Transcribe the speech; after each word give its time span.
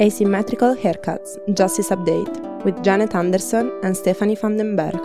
Asymmetrical 0.00 0.74
Haircuts 0.74 1.38
Justice 1.56 1.90
Update 1.90 2.64
with 2.64 2.82
Janet 2.82 3.14
Anderson 3.14 3.70
and 3.84 3.96
Stephanie 3.96 4.34
van 4.34 4.56
den 4.56 4.74
Berg. 4.74 5.00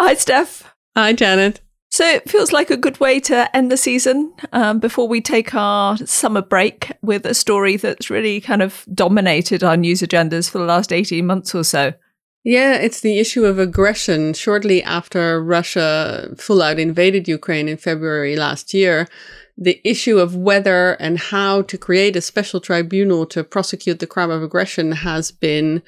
Hi, 0.00 0.14
Steph. 0.14 0.74
Hi, 0.96 1.14
Janet. 1.14 1.60
So 1.90 2.04
it 2.06 2.28
feels 2.28 2.52
like 2.52 2.70
a 2.70 2.76
good 2.76 3.00
way 3.00 3.20
to 3.20 3.54
end 3.56 3.72
the 3.72 3.76
season 3.76 4.32
um, 4.52 4.78
before 4.78 5.08
we 5.08 5.20
take 5.20 5.54
our 5.54 5.96
summer 5.98 6.42
break 6.42 6.92
with 7.02 7.24
a 7.24 7.34
story 7.34 7.76
that's 7.76 8.10
really 8.10 8.40
kind 8.40 8.62
of 8.62 8.84
dominated 8.94 9.64
our 9.64 9.76
news 9.76 10.02
agendas 10.02 10.48
for 10.48 10.58
the 10.58 10.64
last 10.64 10.92
18 10.92 11.26
months 11.26 11.54
or 11.54 11.64
so. 11.64 11.94
Yeah, 12.44 12.74
it's 12.74 13.00
the 13.00 13.18
issue 13.18 13.44
of 13.44 13.58
aggression. 13.58 14.32
Shortly 14.34 14.82
after 14.82 15.42
Russia 15.42 16.30
full 16.36 16.62
out 16.62 16.78
invaded 16.78 17.28
Ukraine 17.28 17.68
in 17.68 17.76
February 17.76 18.36
last 18.36 18.72
year, 18.72 19.08
the 19.56 19.80
issue 19.84 20.18
of 20.18 20.36
whether 20.36 20.92
and 20.92 21.18
how 21.18 21.62
to 21.62 21.78
create 21.78 22.16
a 22.16 22.20
special 22.20 22.60
tribunal 22.60 23.26
to 23.26 23.44
prosecute 23.44 23.98
the 23.98 24.06
crime 24.06 24.30
of 24.30 24.42
aggression 24.42 24.92
has 24.92 25.30
been 25.30 25.82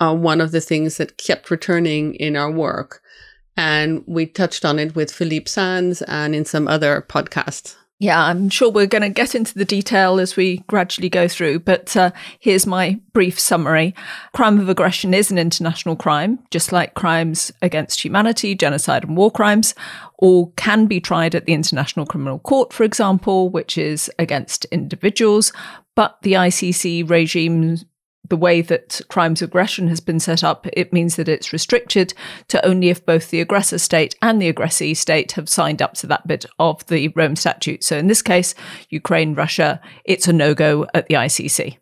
uh, 0.00 0.14
one 0.14 0.40
of 0.40 0.52
the 0.52 0.60
things 0.60 0.96
that 0.96 1.18
kept 1.18 1.50
returning 1.50 2.14
in 2.14 2.36
our 2.36 2.50
work. 2.50 3.02
And 3.56 4.04
we 4.06 4.26
touched 4.26 4.64
on 4.64 4.78
it 4.78 4.94
with 4.94 5.10
Philippe 5.10 5.48
Sands 5.48 6.02
and 6.02 6.34
in 6.34 6.44
some 6.44 6.68
other 6.68 7.04
podcasts. 7.08 7.74
Yeah, 8.00 8.26
I'm 8.26 8.48
sure 8.48 8.70
we're 8.70 8.86
going 8.86 9.02
to 9.02 9.08
get 9.08 9.34
into 9.34 9.54
the 9.54 9.64
detail 9.64 10.20
as 10.20 10.36
we 10.36 10.58
gradually 10.68 11.08
go 11.08 11.26
through, 11.26 11.60
but 11.60 11.96
uh, 11.96 12.12
here's 12.38 12.64
my 12.64 13.00
brief 13.12 13.40
summary. 13.40 13.92
Crime 14.32 14.60
of 14.60 14.68
aggression 14.68 15.14
is 15.14 15.32
an 15.32 15.38
international 15.38 15.96
crime, 15.96 16.38
just 16.52 16.70
like 16.70 16.94
crimes 16.94 17.50
against 17.60 18.04
humanity, 18.04 18.54
genocide, 18.54 19.02
and 19.02 19.16
war 19.16 19.32
crimes. 19.32 19.74
All 20.18 20.52
can 20.56 20.86
be 20.86 21.00
tried 21.00 21.34
at 21.34 21.46
the 21.46 21.54
International 21.54 22.06
Criminal 22.06 22.38
Court, 22.38 22.72
for 22.72 22.84
example, 22.84 23.50
which 23.50 23.76
is 23.76 24.08
against 24.20 24.64
individuals, 24.66 25.52
but 25.96 26.18
the 26.22 26.34
ICC 26.34 27.10
regime 27.10 27.78
the 28.28 28.36
way 28.36 28.60
that 28.62 29.00
crimes 29.08 29.42
of 29.42 29.48
aggression 29.48 29.88
has 29.88 30.00
been 30.00 30.20
set 30.20 30.44
up, 30.44 30.66
it 30.72 30.92
means 30.92 31.16
that 31.16 31.28
it's 31.28 31.52
restricted 31.52 32.14
to 32.48 32.64
only 32.64 32.88
if 32.88 33.04
both 33.04 33.30
the 33.30 33.40
aggressor 33.40 33.78
state 33.78 34.14
and 34.22 34.40
the 34.40 34.48
aggressee 34.48 34.94
state 34.94 35.32
have 35.32 35.48
signed 35.48 35.82
up 35.82 35.94
to 35.94 36.06
that 36.06 36.26
bit 36.26 36.44
of 36.58 36.84
the 36.86 37.08
Rome 37.08 37.36
Statute. 37.36 37.84
So 37.84 37.96
in 37.96 38.06
this 38.06 38.22
case, 38.22 38.54
Ukraine, 38.90 39.34
Russia, 39.34 39.80
it's 40.04 40.28
a 40.28 40.32
no 40.32 40.54
go 40.54 40.86
at 40.94 41.06
the 41.06 41.14
ICC. 41.14 41.78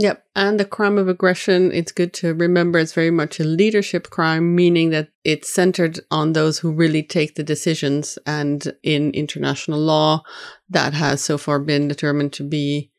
Yep. 0.00 0.24
And 0.34 0.58
the 0.58 0.64
crime 0.64 0.96
of 0.96 1.08
aggression, 1.08 1.70
it's 1.72 1.92
good 1.92 2.14
to 2.14 2.32
remember 2.32 2.78
it's 2.78 2.94
very 2.94 3.10
much 3.10 3.38
a 3.38 3.44
leadership 3.44 4.08
crime, 4.08 4.54
meaning 4.54 4.88
that 4.90 5.08
it's 5.24 5.52
centered 5.52 6.00
on 6.10 6.32
those 6.32 6.58
who 6.58 6.72
really 6.72 7.02
take 7.02 7.34
the 7.34 7.42
decisions. 7.42 8.18
And 8.24 8.72
in 8.82 9.10
international 9.10 9.78
law, 9.78 10.22
that 10.70 10.94
has 10.94 11.22
so 11.22 11.36
far 11.36 11.58
been 11.58 11.86
determined 11.86 12.32
to 12.34 12.44
be 12.44 12.90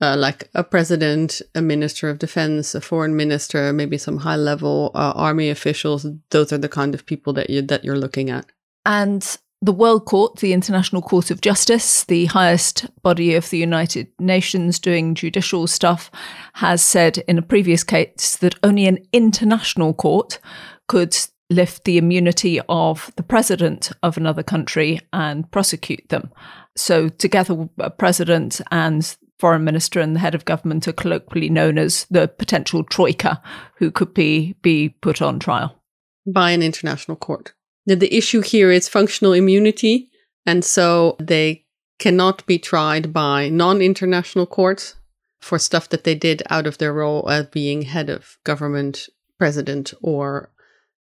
uh, 0.00 0.16
like 0.16 0.48
a 0.54 0.64
president, 0.64 1.40
a 1.54 1.62
minister 1.62 2.08
of 2.08 2.18
defense, 2.18 2.74
a 2.74 2.80
foreign 2.80 3.16
minister, 3.16 3.72
maybe 3.72 3.98
some 3.98 4.18
high 4.18 4.36
level 4.36 4.90
uh, 4.94 5.12
army 5.14 5.50
officials. 5.50 6.06
Those 6.30 6.52
are 6.52 6.58
the 6.58 6.68
kind 6.68 6.94
of 6.94 7.06
people 7.06 7.32
that 7.34 7.50
you 7.50 7.62
that 7.62 7.84
you're 7.84 7.98
looking 7.98 8.30
at. 8.30 8.46
And 8.84 9.36
the 9.62 9.72
World 9.72 10.04
Court, 10.04 10.36
the 10.36 10.52
International 10.52 11.00
Court 11.00 11.30
of 11.30 11.40
Justice, 11.40 12.04
the 12.04 12.26
highest 12.26 12.86
body 13.02 13.34
of 13.34 13.48
the 13.48 13.56
United 13.56 14.08
Nations 14.18 14.78
doing 14.78 15.14
judicial 15.14 15.66
stuff, 15.66 16.10
has 16.54 16.82
said 16.82 17.18
in 17.26 17.38
a 17.38 17.42
previous 17.42 17.82
case 17.82 18.36
that 18.36 18.56
only 18.62 18.86
an 18.86 18.98
international 19.12 19.94
court 19.94 20.38
could 20.86 21.16
lift 21.48 21.84
the 21.84 21.96
immunity 21.96 22.60
of 22.68 23.10
the 23.16 23.22
president 23.22 23.90
of 24.02 24.18
another 24.18 24.42
country 24.42 25.00
and 25.14 25.50
prosecute 25.50 26.06
them. 26.10 26.30
So, 26.76 27.08
together, 27.08 27.68
a 27.78 27.90
president 27.90 28.60
and 28.70 29.16
foreign 29.38 29.64
minister 29.64 30.00
and 30.00 30.14
the 30.14 30.20
head 30.20 30.34
of 30.34 30.44
government 30.44 30.86
are 30.88 30.92
colloquially 30.92 31.48
known 31.48 31.78
as 31.78 32.06
the 32.10 32.28
potential 32.28 32.84
troika 32.84 33.42
who 33.76 33.90
could 33.90 34.14
be, 34.14 34.54
be 34.62 34.90
put 35.00 35.20
on 35.20 35.38
trial. 35.38 35.82
By 36.26 36.52
an 36.52 36.62
international 36.62 37.16
court. 37.16 37.52
The, 37.86 37.96
the 37.96 38.16
issue 38.16 38.40
here 38.40 38.70
is 38.70 38.88
functional 38.88 39.34
immunity, 39.34 40.10
and 40.46 40.64
so 40.64 41.16
they 41.20 41.66
cannot 41.98 42.46
be 42.46 42.58
tried 42.58 43.12
by 43.12 43.48
non 43.48 43.82
international 43.82 44.46
courts 44.46 44.94
for 45.40 45.58
stuff 45.58 45.90
that 45.90 46.04
they 46.04 46.14
did 46.14 46.42
out 46.48 46.66
of 46.66 46.78
their 46.78 46.92
role 46.92 47.28
as 47.28 47.46
being 47.48 47.82
head 47.82 48.08
of 48.08 48.38
government, 48.44 49.08
president, 49.38 49.92
or 50.00 50.50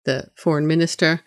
the 0.05 0.29
foreign 0.37 0.67
minister 0.67 1.21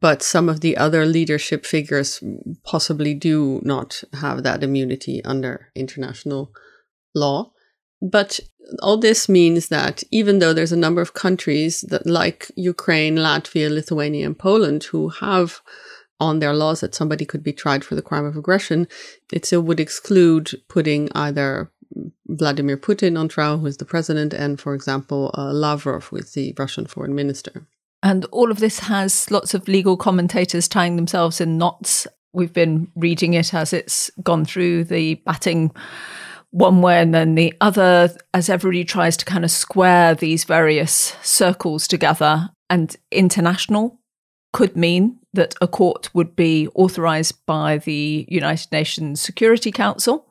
but 0.00 0.22
some 0.22 0.48
of 0.48 0.60
the 0.60 0.76
other 0.76 1.04
leadership 1.04 1.66
figures 1.66 2.22
possibly 2.64 3.14
do 3.14 3.60
not 3.64 4.04
have 4.14 4.42
that 4.42 4.62
immunity 4.62 5.24
under 5.24 5.68
international 5.74 6.52
law. 7.14 7.52
But 8.00 8.40
all 8.80 8.96
this 8.96 9.28
means 9.28 9.68
that 9.68 10.02
even 10.10 10.38
though 10.38 10.52
there's 10.52 10.72
a 10.72 10.76
number 10.76 11.00
of 11.00 11.14
countries 11.14 11.82
that, 11.82 12.06
like 12.06 12.50
Ukraine, 12.56 13.16
Latvia, 13.16 13.70
Lithuania, 13.70 14.26
and 14.26 14.38
Poland, 14.38 14.84
who 14.84 15.08
have 15.08 15.60
on 16.20 16.38
their 16.38 16.54
laws 16.54 16.80
that 16.80 16.94
somebody 16.94 17.24
could 17.24 17.42
be 17.42 17.52
tried 17.52 17.84
for 17.84 17.96
the 17.96 18.02
crime 18.02 18.24
of 18.24 18.36
aggression, 18.36 18.86
it 19.32 19.44
still 19.44 19.62
would 19.62 19.80
exclude 19.80 20.52
putting 20.68 21.10
either 21.14 21.70
Vladimir 22.26 22.76
Putin 22.76 23.18
on 23.18 23.28
trial, 23.28 23.58
who 23.58 23.66
is 23.66 23.76
the 23.76 23.84
president, 23.84 24.32
and, 24.32 24.60
for 24.60 24.74
example, 24.74 25.30
uh, 25.36 25.52
Lavrov, 25.52 26.06
who 26.06 26.16
is 26.16 26.32
the 26.32 26.54
Russian 26.56 26.86
foreign 26.86 27.14
minister. 27.14 27.66
And 28.02 28.24
all 28.26 28.50
of 28.50 28.58
this 28.58 28.80
has 28.80 29.30
lots 29.30 29.54
of 29.54 29.68
legal 29.68 29.96
commentators 29.96 30.66
tying 30.66 30.96
themselves 30.96 31.40
in 31.40 31.56
knots. 31.56 32.06
We've 32.32 32.52
been 32.52 32.90
reading 32.96 33.34
it 33.34 33.54
as 33.54 33.72
it's 33.72 34.10
gone 34.22 34.44
through 34.44 34.84
the 34.84 35.14
batting 35.14 35.70
one 36.50 36.82
way 36.82 37.00
and 37.00 37.14
then 37.14 37.34
the 37.34 37.54
other, 37.60 38.10
as 38.34 38.48
everybody 38.48 38.84
tries 38.84 39.16
to 39.18 39.24
kind 39.24 39.44
of 39.44 39.50
square 39.50 40.14
these 40.14 40.44
various 40.44 41.16
circles 41.22 41.86
together. 41.86 42.50
And 42.68 42.94
international 43.10 44.00
could 44.52 44.76
mean 44.76 45.18
that 45.32 45.54
a 45.60 45.68
court 45.68 46.10
would 46.12 46.34
be 46.36 46.68
authorized 46.74 47.46
by 47.46 47.78
the 47.78 48.26
United 48.28 48.70
Nations 48.72 49.20
Security 49.20 49.70
Council. 49.70 50.26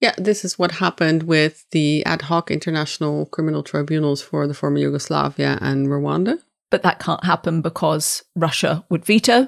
Yeah, 0.00 0.12
this 0.18 0.44
is 0.44 0.58
what 0.58 0.72
happened 0.72 1.22
with 1.22 1.64
the 1.70 2.04
ad 2.04 2.22
hoc 2.22 2.50
international 2.50 3.26
criminal 3.26 3.62
tribunals 3.62 4.20
for 4.20 4.46
the 4.48 4.54
former 4.54 4.78
Yugoslavia 4.78 5.58
and 5.60 5.86
Rwanda 5.86 6.40
but 6.72 6.82
that 6.82 6.98
can't 6.98 7.24
happen 7.24 7.60
because 7.60 8.24
Russia 8.34 8.84
would 8.88 9.04
veto. 9.04 9.46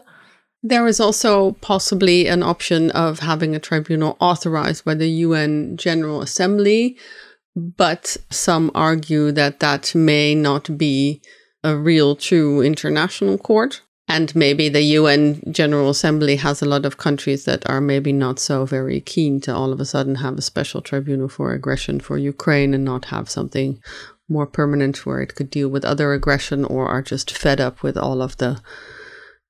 There 0.62 0.86
is 0.86 1.00
also 1.00 1.52
possibly 1.60 2.28
an 2.28 2.42
option 2.42 2.90
of 2.92 3.18
having 3.20 3.54
a 3.54 3.58
tribunal 3.58 4.16
authorized 4.20 4.84
by 4.84 4.94
the 4.94 5.08
UN 5.08 5.76
General 5.76 6.20
Assembly, 6.20 6.96
but 7.56 8.16
some 8.30 8.70
argue 8.74 9.32
that 9.32 9.60
that 9.60 9.94
may 9.94 10.34
not 10.34 10.76
be 10.78 11.22
a 11.64 11.76
real, 11.76 12.14
true 12.14 12.60
international 12.60 13.38
court. 13.38 13.80
And 14.06 14.36
maybe 14.36 14.68
the 14.68 14.82
UN 14.98 15.42
General 15.50 15.88
Assembly 15.88 16.36
has 16.36 16.60
a 16.60 16.68
lot 16.68 16.84
of 16.84 16.98
countries 16.98 17.46
that 17.46 17.68
are 17.70 17.80
maybe 17.80 18.12
not 18.12 18.38
so 18.38 18.66
very 18.66 19.00
keen 19.00 19.40
to 19.42 19.54
all 19.54 19.72
of 19.72 19.80
a 19.80 19.86
sudden 19.86 20.16
have 20.16 20.36
a 20.36 20.42
special 20.42 20.82
tribunal 20.82 21.28
for 21.28 21.54
aggression 21.54 22.00
for 22.00 22.18
Ukraine 22.18 22.74
and 22.74 22.84
not 22.84 23.06
have 23.06 23.30
something 23.30 23.80
more 24.28 24.46
permanent 24.46 25.04
where 25.04 25.20
it 25.20 25.34
could 25.34 25.50
deal 25.50 25.68
with 25.68 25.84
other 25.84 26.12
aggression 26.12 26.64
or 26.64 26.88
are 26.88 27.02
just 27.02 27.36
fed 27.36 27.60
up 27.60 27.82
with 27.82 27.96
all 27.96 28.22
of 28.22 28.36
the 28.38 28.60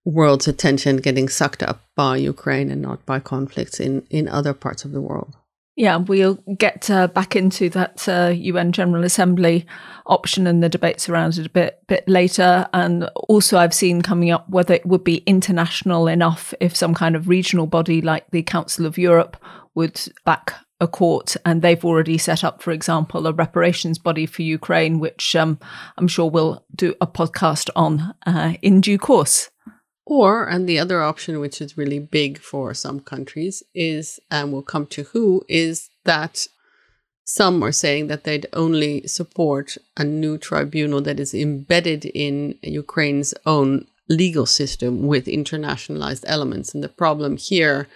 world's 0.04 0.48
attention 0.48 0.98
getting 0.98 1.28
sucked 1.28 1.62
up 1.62 1.82
by 1.96 2.16
Ukraine 2.16 2.70
and 2.70 2.82
not 2.82 3.06
by 3.06 3.20
conflicts 3.20 3.80
in, 3.80 4.06
in 4.10 4.28
other 4.28 4.52
parts 4.52 4.84
of 4.84 4.92
the 4.92 5.00
world. 5.00 5.36
Yeah, 5.76 5.96
we'll 5.96 6.34
get 6.56 6.88
uh, 6.88 7.08
back 7.08 7.34
into 7.34 7.68
that 7.70 8.08
uh, 8.08 8.28
UN 8.28 8.70
General 8.70 9.02
Assembly 9.02 9.66
option 10.06 10.46
and 10.46 10.62
the 10.62 10.68
debates 10.68 11.08
around 11.08 11.36
it 11.36 11.46
a 11.46 11.50
bit 11.50 11.80
bit 11.88 12.08
later. 12.08 12.68
And 12.72 13.10
also, 13.28 13.58
I've 13.58 13.74
seen 13.74 14.00
coming 14.00 14.30
up 14.30 14.48
whether 14.48 14.74
it 14.74 14.86
would 14.86 15.02
be 15.02 15.16
international 15.26 16.06
enough 16.06 16.54
if 16.60 16.76
some 16.76 16.94
kind 16.94 17.16
of 17.16 17.26
regional 17.26 17.66
body 17.66 18.00
like 18.00 18.30
the 18.30 18.44
Council 18.44 18.86
of 18.86 18.98
Europe 18.98 19.36
would 19.74 20.00
back 20.24 20.54
a 20.84 20.88
court, 20.88 21.36
and 21.44 21.60
they've 21.60 21.84
already 21.84 22.18
set 22.18 22.44
up, 22.44 22.62
for 22.62 22.70
example, 22.70 23.26
a 23.26 23.32
reparations 23.32 23.98
body 23.98 24.26
for 24.26 24.42
Ukraine, 24.42 25.00
which 25.00 25.34
um, 25.34 25.58
I'm 25.98 26.06
sure 26.06 26.30
we'll 26.30 26.64
do 26.74 26.94
a 27.00 27.06
podcast 27.06 27.68
on 27.74 28.14
uh, 28.24 28.54
in 28.62 28.80
due 28.80 28.98
course. 28.98 29.50
Or, 30.06 30.46
and 30.46 30.68
the 30.68 30.78
other 30.78 31.02
option, 31.02 31.40
which 31.40 31.60
is 31.60 31.78
really 31.78 31.98
big 31.98 32.38
for 32.38 32.74
some 32.74 33.00
countries, 33.00 33.62
is, 33.74 34.20
and 34.30 34.52
we'll 34.52 34.62
come 34.74 34.86
to 34.88 35.04
who, 35.04 35.42
is 35.48 35.88
that 36.04 36.46
some 37.24 37.62
are 37.64 37.72
saying 37.72 38.08
that 38.08 38.24
they'd 38.24 38.46
only 38.52 39.06
support 39.06 39.78
a 39.96 40.04
new 40.04 40.36
tribunal 40.36 41.00
that 41.00 41.18
is 41.18 41.32
embedded 41.32 42.04
in 42.04 42.58
Ukraine's 42.62 43.32
own 43.46 43.86
legal 44.10 44.44
system 44.44 45.06
with 45.06 45.24
internationalized 45.26 46.24
elements. 46.26 46.74
And 46.74 46.84
the 46.84 46.88
problem 46.90 47.38
here 47.38 47.88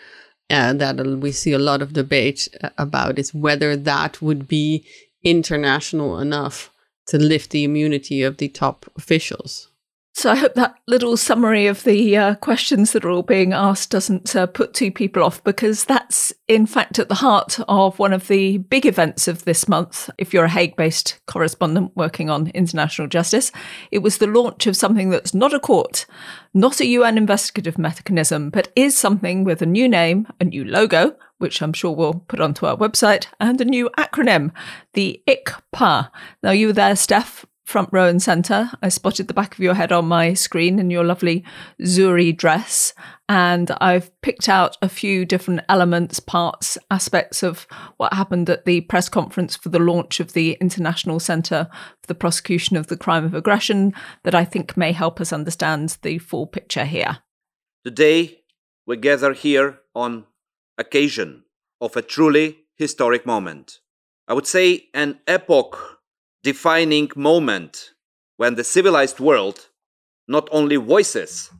uh, 0.50 0.72
that 0.74 0.96
we 1.20 1.32
see 1.32 1.52
a 1.52 1.58
lot 1.58 1.82
of 1.82 1.92
debate 1.92 2.48
uh, 2.62 2.70
about 2.78 3.18
is 3.18 3.34
whether 3.34 3.76
that 3.76 4.22
would 4.22 4.48
be 4.48 4.84
international 5.22 6.18
enough 6.18 6.70
to 7.06 7.18
lift 7.18 7.50
the 7.50 7.64
immunity 7.64 8.22
of 8.22 8.36
the 8.36 8.48
top 8.48 8.86
officials. 8.96 9.67
So 10.18 10.32
I 10.32 10.34
hope 10.34 10.54
that 10.54 10.74
little 10.88 11.16
summary 11.16 11.68
of 11.68 11.84
the 11.84 12.16
uh, 12.16 12.34
questions 12.34 12.90
that 12.90 13.04
are 13.04 13.10
all 13.10 13.22
being 13.22 13.52
asked 13.52 13.90
doesn't 13.90 14.34
uh, 14.34 14.48
put 14.48 14.74
two 14.74 14.90
people 14.90 15.22
off 15.22 15.44
because 15.44 15.84
that's 15.84 16.32
in 16.48 16.66
fact 16.66 16.98
at 16.98 17.08
the 17.08 17.14
heart 17.14 17.60
of 17.68 18.00
one 18.00 18.12
of 18.12 18.26
the 18.26 18.58
big 18.58 18.84
events 18.84 19.28
of 19.28 19.44
this 19.44 19.68
month. 19.68 20.10
If 20.18 20.34
you're 20.34 20.46
a 20.46 20.48
Hague 20.48 20.74
based 20.74 21.20
correspondent 21.28 21.92
working 21.94 22.30
on 22.30 22.48
international 22.48 23.06
justice, 23.06 23.52
it 23.92 23.98
was 23.98 24.18
the 24.18 24.26
launch 24.26 24.66
of 24.66 24.76
something 24.76 25.10
that's 25.10 25.34
not 25.34 25.54
a 25.54 25.60
court, 25.60 26.04
not 26.52 26.80
a 26.80 26.86
UN 26.86 27.16
investigative 27.16 27.78
mechanism, 27.78 28.50
but 28.50 28.72
is 28.74 28.98
something 28.98 29.44
with 29.44 29.62
a 29.62 29.66
new 29.66 29.88
name, 29.88 30.26
a 30.40 30.44
new 30.46 30.64
logo, 30.64 31.14
which 31.36 31.62
I'm 31.62 31.72
sure 31.72 31.94
we'll 31.94 32.24
put 32.26 32.40
onto 32.40 32.66
our 32.66 32.76
website, 32.76 33.28
and 33.38 33.60
a 33.60 33.64
new 33.64 33.88
acronym, 33.96 34.50
the 34.94 35.22
ICPA. 35.28 36.10
Now, 36.42 36.50
you 36.50 36.66
were 36.66 36.72
there, 36.72 36.96
Steph, 36.96 37.46
front 37.68 37.90
row 37.92 38.08
and 38.08 38.22
centre. 38.22 38.70
I 38.82 38.88
spotted 38.88 39.28
the 39.28 39.34
back 39.34 39.52
of 39.52 39.60
your 39.60 39.74
head 39.74 39.92
on 39.92 40.06
my 40.06 40.32
screen 40.32 40.78
in 40.78 40.88
your 40.88 41.04
lovely 41.04 41.44
Zuri 41.82 42.34
dress. 42.34 42.94
And 43.28 43.70
I've 43.78 44.10
picked 44.22 44.48
out 44.48 44.78
a 44.80 44.88
few 44.88 45.26
different 45.26 45.60
elements, 45.68 46.18
parts, 46.18 46.78
aspects 46.90 47.42
of 47.42 47.66
what 47.98 48.14
happened 48.14 48.48
at 48.48 48.64
the 48.64 48.80
press 48.80 49.10
conference 49.10 49.54
for 49.54 49.68
the 49.68 49.78
launch 49.78 50.18
of 50.18 50.32
the 50.32 50.52
International 50.62 51.20
Centre 51.20 51.68
for 52.00 52.06
the 52.06 52.14
Prosecution 52.14 52.78
of 52.78 52.86
the 52.86 52.96
Crime 52.96 53.26
of 53.26 53.34
Aggression 53.34 53.92
that 54.24 54.34
I 54.34 54.46
think 54.46 54.78
may 54.78 54.92
help 54.92 55.20
us 55.20 55.30
understand 55.30 55.98
the 56.00 56.16
full 56.18 56.46
picture 56.46 56.86
here. 56.86 57.18
Today, 57.84 58.44
we 58.86 58.96
gather 58.96 59.34
here 59.34 59.80
on 59.94 60.24
occasion 60.78 61.44
of 61.82 61.96
a 61.98 62.02
truly 62.02 62.60
historic 62.76 63.26
moment. 63.26 63.80
I 64.26 64.32
would 64.32 64.46
say 64.46 64.86
an 64.94 65.20
epoch 65.26 65.97
defining 66.52 67.10
moment 67.14 67.72
when 68.38 68.54
the 68.54 68.64
civilized 68.64 69.20
world 69.20 69.58
not 70.36 70.48
only 70.50 70.76
voices, 70.76 71.50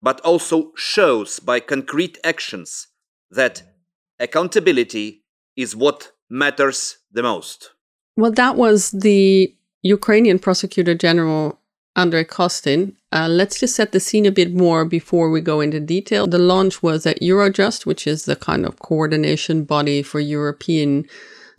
but 0.00 0.20
also 0.20 0.56
shows 0.76 1.40
by 1.40 1.58
concrete 1.58 2.16
actions 2.22 2.86
that 3.32 3.54
accountability 4.20 5.06
is 5.56 5.74
what 5.74 6.12
matters 6.30 6.98
the 7.10 7.24
most. 7.32 7.70
Well, 8.16 8.30
that 8.42 8.54
was 8.54 8.92
the 8.92 9.52
Ukrainian 9.82 10.38
Prosecutor 10.38 10.94
General 10.94 11.58
Andrei 11.96 12.26
Kostin. 12.36 12.94
Uh, 13.10 13.28
let's 13.40 13.58
just 13.58 13.74
set 13.74 13.90
the 13.90 14.04
scene 14.06 14.26
a 14.26 14.38
bit 14.40 14.54
more 14.54 14.84
before 14.84 15.28
we 15.30 15.40
go 15.40 15.60
into 15.60 15.80
detail. 15.96 16.28
The 16.28 16.46
launch 16.52 16.74
was 16.80 17.00
at 17.06 17.20
Eurojust, 17.20 17.86
which 17.86 18.06
is 18.06 18.24
the 18.24 18.36
kind 18.36 18.64
of 18.64 18.78
coordination 18.88 19.64
body 19.64 20.00
for 20.10 20.20
European 20.20 21.06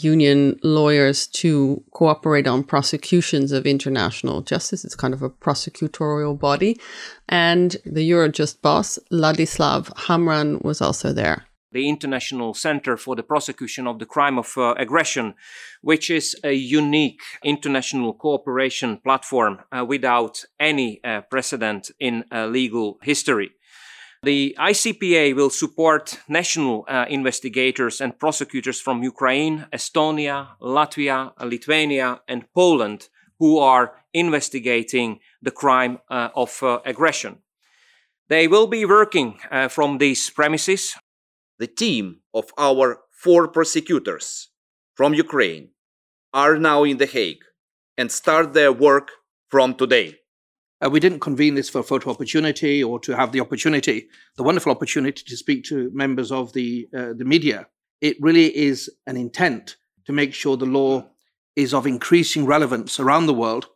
union 0.04 0.60
lawyers 0.64 1.28
to 1.28 1.84
cooperate 1.92 2.48
on 2.48 2.64
prosecutions 2.64 3.52
of 3.52 3.66
international 3.66 4.42
justice. 4.42 4.86
It's 4.86 4.96
kind 4.96 5.14
of 5.14 5.22
a 5.22 5.30
prosecutorial 5.30 6.38
body. 6.40 6.80
And 7.28 7.78
the 7.86 8.10
Eurojust 8.10 8.62
boss, 8.62 9.00
Ladislav 9.12 9.88
Hamran, 10.08 10.64
was 10.64 10.82
also 10.82 11.14
there. 11.14 11.46
The 11.72 11.88
International 11.88 12.56
Center 12.56 12.98
for 12.98 13.16
the 13.16 13.22
Prosecution 13.22 13.86
of 13.86 14.00
the 14.00 14.06
Crime 14.08 14.40
of 14.40 14.58
uh, 14.58 14.74
Aggression, 14.78 15.36
which 15.82 16.10
is 16.10 16.36
a 16.44 16.54
unique 16.54 17.22
international 17.44 18.14
cooperation 18.14 18.98
platform 18.98 19.60
uh, 19.72 19.86
without 19.86 20.46
any 20.60 21.00
uh, 21.04 21.22
precedent 21.30 21.92
in 22.00 22.24
uh, 22.32 22.48
legal 22.48 22.98
history. 23.04 23.52
The 24.24 24.54
ICPA 24.60 25.34
will 25.34 25.50
support 25.50 26.20
national 26.28 26.84
uh, 26.90 27.06
investigators 27.10 28.02
and 28.02 28.20
prosecutors 28.20 28.82
from 28.82 29.02
Ukraine, 29.02 29.66
Estonia, 29.72 30.50
Latvia, 30.62 31.32
Lithuania, 31.42 32.22
and 32.28 32.52
Poland 32.54 33.08
who 33.40 33.60
are 33.60 33.96
investigating 34.14 35.22
the 35.42 35.52
crime 35.52 36.00
uh, 36.10 36.30
of 36.36 36.62
uh, 36.62 36.80
aggression. 36.86 37.38
They 38.28 38.48
will 38.48 38.68
be 38.68 38.84
working 38.86 39.40
uh, 39.50 39.70
from 39.70 39.98
these 39.98 40.30
premises. 40.30 40.96
The 41.58 41.68
team 41.68 42.20
of 42.34 42.52
our 42.58 43.00
four 43.10 43.48
prosecutors 43.48 44.50
from 44.96 45.14
Ukraine 45.14 45.70
are 46.34 46.60
now 46.60 46.84
in 46.84 46.98
The 46.98 47.06
Hague 47.06 47.44
and 47.98 48.12
start 48.12 48.54
their 48.54 48.74
work 48.74 49.12
from 49.50 49.76
today. 49.76 50.20
Uh, 50.84 50.90
we 50.90 51.00
didn't 51.00 51.20
convene 51.20 51.56
this 51.56 51.70
for 51.70 51.80
a 51.80 51.84
photo 51.84 52.10
opportunity 52.10 52.84
or 52.84 53.00
to 53.00 53.16
have 53.16 53.32
the 53.32 53.40
opportunity, 53.42 54.08
the 54.38 54.44
wonderful 54.44 54.72
opportunity 54.72 55.24
to 55.26 55.38
speak 55.38 55.64
to 55.66 55.92
members 55.94 56.32
of 56.32 56.54
the 56.54 56.88
uh, 56.98 57.14
the 57.18 57.26
media. 57.26 57.68
It 58.02 58.18
really 58.22 58.56
is 58.56 58.90
an 59.06 59.18
intent 59.18 59.76
to 60.06 60.14
make 60.14 60.34
sure 60.34 60.56
the 60.56 60.66
law 60.66 61.10
is 61.56 61.74
of 61.74 61.86
increasing 61.86 62.46
relevance 62.46 63.00
around 63.00 63.26
the 63.26 63.34
world 63.34 63.68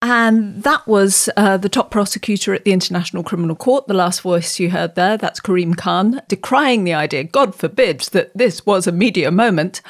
and 0.00 0.62
that 0.62 0.86
was 0.86 1.28
uh, 1.36 1.56
the 1.56 1.68
top 1.68 1.90
prosecutor 1.90 2.54
at 2.54 2.64
the 2.64 2.72
International 2.72 3.24
Criminal 3.24 3.56
Court, 3.56 3.88
the 3.88 3.94
last 3.94 4.20
voice 4.20 4.60
you 4.60 4.70
heard 4.70 4.94
there. 4.94 5.16
That's 5.16 5.40
Karim 5.40 5.74
Khan, 5.74 6.22
decrying 6.28 6.84
the 6.84 6.94
idea, 6.94 7.24
God 7.24 7.52
forbid, 7.54 8.02
that 8.12 8.30
this 8.32 8.64
was 8.64 8.86
a 8.86 8.92
media 8.92 9.32
moment. 9.32 9.82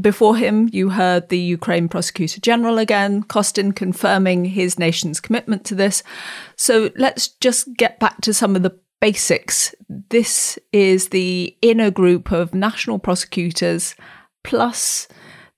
Before 0.00 0.36
him, 0.36 0.68
you 0.72 0.90
heard 0.90 1.28
the 1.28 1.38
Ukraine 1.38 1.88
Prosecutor 1.88 2.40
General 2.40 2.78
again, 2.78 3.22
Kostin 3.22 3.74
confirming 3.74 4.46
his 4.46 4.80
nation's 4.80 5.20
commitment 5.20 5.64
to 5.66 5.76
this. 5.76 6.02
So 6.56 6.90
let's 6.96 7.28
just 7.28 7.76
get 7.76 8.00
back 8.00 8.20
to 8.22 8.34
some 8.34 8.56
of 8.56 8.64
the 8.64 8.76
basics. 9.00 9.76
This 9.88 10.58
is 10.72 11.10
the 11.10 11.56
inner 11.62 11.92
group 11.92 12.32
of 12.32 12.52
national 12.52 12.98
prosecutors 12.98 13.94
plus 14.42 15.06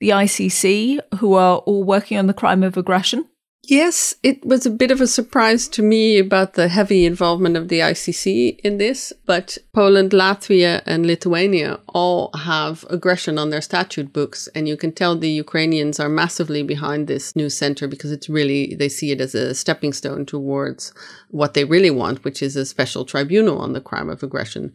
the 0.01 0.11
ICC, 0.11 1.01
who 1.21 1.33
are 1.33 1.59
all 1.59 1.85
working 1.85 2.19
on 2.19 2.27
the 2.27 2.35
crime 2.35 2.63
of 2.63 2.77
aggression. 2.77 3.27
Yes, 3.67 4.15
it 4.23 4.45
was 4.45 4.67
a 4.67 4.71
bit 4.71 4.91
of 4.91 5.01
a 5.01 5.07
surprise 5.07 5.69
to 5.69 5.83
me 5.83 6.19
about 6.19 6.53
the 6.53 6.69
heavy 6.69 7.07
involvement 7.07 7.57
of 7.57 7.69
the 7.69 7.79
ICC 7.81 8.61
in 8.61 8.77
this, 8.77 9.11
but 9.25 9.57
Poland, 9.73 10.11
Latvia, 10.11 10.83
and 10.85 11.07
Lithuania 11.07 11.81
all 11.89 12.31
have 12.37 12.85
aggression 12.91 13.39
on 13.39 13.49
their 13.49 13.63
statute 13.63 14.13
books, 14.13 14.49
and 14.55 14.69
you 14.69 14.77
can 14.77 14.93
tell 14.93 15.17
the 15.17 15.31
Ukrainians 15.31 15.99
are 15.99 16.11
massively 16.11 16.63
behind 16.63 17.07
this 17.07 17.35
new 17.35 17.49
center 17.49 17.89
because 17.89 18.13
it's 18.13 18.29
really, 18.29 18.75
they 18.75 18.91
see 18.91 19.13
it 19.13 19.21
as 19.21 19.35
a 19.35 19.55
stepping 19.55 19.95
stone 19.95 20.27
towards 20.27 20.93
what 21.31 21.55
they 21.55 21.65
really 21.65 21.91
want, 21.91 22.23
which 22.23 22.43
is 22.43 22.57
a 22.57 22.67
special 22.67 23.07
tribunal 23.07 23.59
on 23.59 23.73
the 23.73 23.81
crime 23.81 24.11
of 24.11 24.23
aggression. 24.23 24.75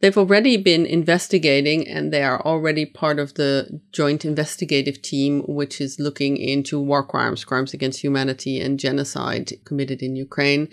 They've 0.00 0.16
already 0.16 0.56
been 0.56 0.86
investigating 0.86 1.86
and 1.86 2.10
they 2.10 2.22
are 2.22 2.40
already 2.40 2.86
part 2.86 3.18
of 3.18 3.34
the 3.34 3.80
joint 3.92 4.24
investigative 4.24 5.02
team, 5.02 5.42
which 5.46 5.78
is 5.78 6.00
looking 6.00 6.38
into 6.38 6.80
war 6.80 7.04
crimes, 7.04 7.44
crimes 7.44 7.74
against 7.74 8.02
humanity 8.02 8.58
and 8.60 8.80
genocide 8.80 9.52
committed 9.66 10.02
in 10.02 10.16
Ukraine. 10.16 10.68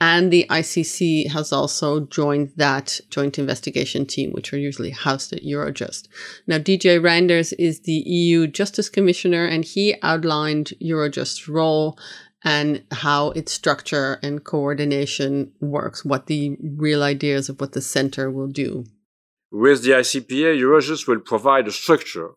And 0.00 0.32
the 0.32 0.46
ICC 0.48 1.30
has 1.30 1.52
also 1.52 2.00
joined 2.06 2.52
that 2.56 3.00
joint 3.10 3.38
investigation 3.38 4.06
team, 4.06 4.32
which 4.32 4.50
are 4.54 4.58
usually 4.58 4.90
housed 4.90 5.34
at 5.34 5.44
Eurojust. 5.44 6.08
Now, 6.46 6.56
Didier 6.56 7.02
Reynders 7.02 7.52
is 7.58 7.80
the 7.80 8.02
EU 8.06 8.46
Justice 8.46 8.88
Commissioner 8.88 9.44
and 9.44 9.62
he 9.62 9.94
outlined 10.02 10.72
Eurojust's 10.80 11.48
role 11.48 11.98
and 12.44 12.82
how 12.90 13.30
its 13.30 13.52
structure 13.52 14.18
and 14.22 14.44
coordination 14.44 15.52
works, 15.60 16.04
what 16.04 16.26
the 16.26 16.56
real 16.62 17.02
ideas 17.02 17.48
of 17.48 17.60
what 17.60 17.72
the 17.72 17.80
center 17.80 18.30
will 18.30 18.48
do. 18.48 18.84
With 19.50 19.82
the 19.82 19.90
ICPA, 19.90 20.58
Eurojust 20.60 21.06
will 21.06 21.20
provide 21.20 21.68
a 21.68 21.72
structure 21.72 22.30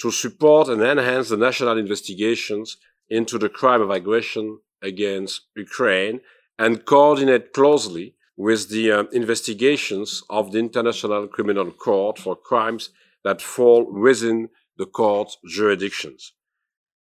to 0.00 0.10
support 0.10 0.68
and 0.68 0.82
enhance 0.82 1.28
the 1.28 1.36
national 1.36 1.76
investigations 1.76 2.76
into 3.08 3.38
the 3.38 3.48
crime 3.48 3.82
of 3.82 3.90
aggression 3.90 4.60
against 4.80 5.42
Ukraine 5.56 6.20
and 6.58 6.84
coordinate 6.86 7.52
closely 7.52 8.14
with 8.36 8.70
the 8.70 8.90
uh, 8.90 9.04
investigations 9.12 10.22
of 10.30 10.52
the 10.52 10.58
International 10.58 11.28
Criminal 11.28 11.70
Court 11.70 12.18
for 12.18 12.34
crimes 12.34 12.90
that 13.24 13.42
fall 13.42 13.84
within 13.84 14.48
the 14.78 14.86
court's 14.86 15.36
jurisdictions. 15.46 16.32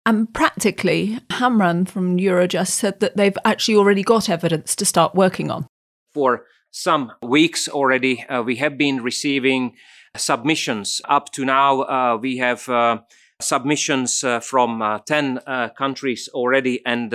And 0.05 0.33
practically, 0.33 1.21
Hamran 1.31 1.89
from 1.89 2.19
Eurojust 2.19 2.73
said 2.73 3.01
that 3.01 3.17
they've 3.17 3.39
actually 3.45 3.77
already 3.77 4.03
got 4.03 4.29
evidence 4.29 4.75
to 4.77 4.85
start 4.85 5.15
working 5.15 5.51
on. 5.51 5.67
For 6.13 6.45
some 6.73 7.13
weeks 7.23 7.69
already, 7.69 8.25
uh, 8.29 8.43
we 8.43 8.57
have 8.57 8.77
been 8.77 9.03
receiving 9.03 9.77
submissions. 10.17 11.01
Up 11.09 11.31
to 11.33 11.45
now, 11.45 11.83
uh, 11.83 12.19
we 12.21 12.39
have 12.39 12.69
uh, 12.69 12.99
submissions 13.41 14.25
uh, 14.25 14.41
from 14.41 14.83
uh, 14.83 14.99
10 15.07 15.41
uh, 15.47 15.69
countries 15.71 16.29
already, 16.35 16.85
and 16.85 17.11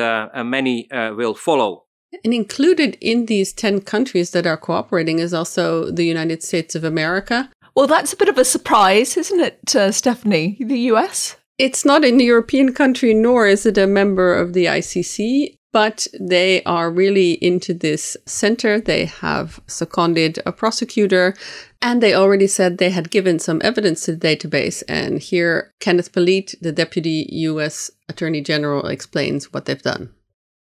many 0.49 0.87
will 0.91 1.33
follow. 1.33 1.83
And 2.23 2.33
included 2.33 2.97
in 3.01 3.25
these 3.25 3.51
10 3.51 3.81
countries 3.81 4.31
that 4.31 4.47
are 4.47 4.57
cooperating 4.57 5.19
is 5.19 5.33
also 5.33 5.91
the 5.91 6.05
United 6.05 6.41
States 6.41 6.73
of 6.73 6.83
America. 6.83 7.49
Well, 7.75 7.87
that's 7.87 8.13
a 8.13 8.17
bit 8.17 8.29
of 8.29 8.37
a 8.37 8.45
surprise, 8.45 9.17
isn't 9.17 9.41
it, 9.41 9.59
Stephanie? 9.93 10.57
The 10.59 10.79
US? 10.91 11.35
It's 11.57 11.83
not 11.83 12.05
in 12.05 12.21
a 12.21 12.23
European 12.23 12.73
country, 12.73 13.13
nor 13.13 13.47
is 13.47 13.65
it 13.65 13.77
a 13.77 13.87
member 13.87 14.35
of 14.35 14.53
the 14.53 14.65
ICC, 14.65 15.57
but 15.73 16.07
they 16.19 16.63
are 16.63 16.91
really 16.91 17.31
into 17.33 17.73
this 17.73 18.15
center. 18.25 18.79
They 18.79 19.05
have 19.05 19.59
seconded 19.67 20.39
a 20.45 20.51
prosecutor, 20.51 21.35
and 21.81 22.01
they 22.01 22.13
already 22.13 22.47
said 22.47 22.77
they 22.77 22.91
had 22.91 23.09
given 23.09 23.39
some 23.39 23.61
evidence 23.63 24.05
to 24.05 24.15
the 24.15 24.27
database. 24.27 24.83
And 24.87 25.19
here, 25.19 25.73
Kenneth 25.79 26.11
Polite, 26.11 26.53
the 26.61 26.71
deputy 26.71 27.27
US 27.31 27.89
Attorney 28.07 28.41
General, 28.41 28.87
explains 28.87 29.51
what 29.51 29.65
they've 29.65 29.81
done. 29.81 30.11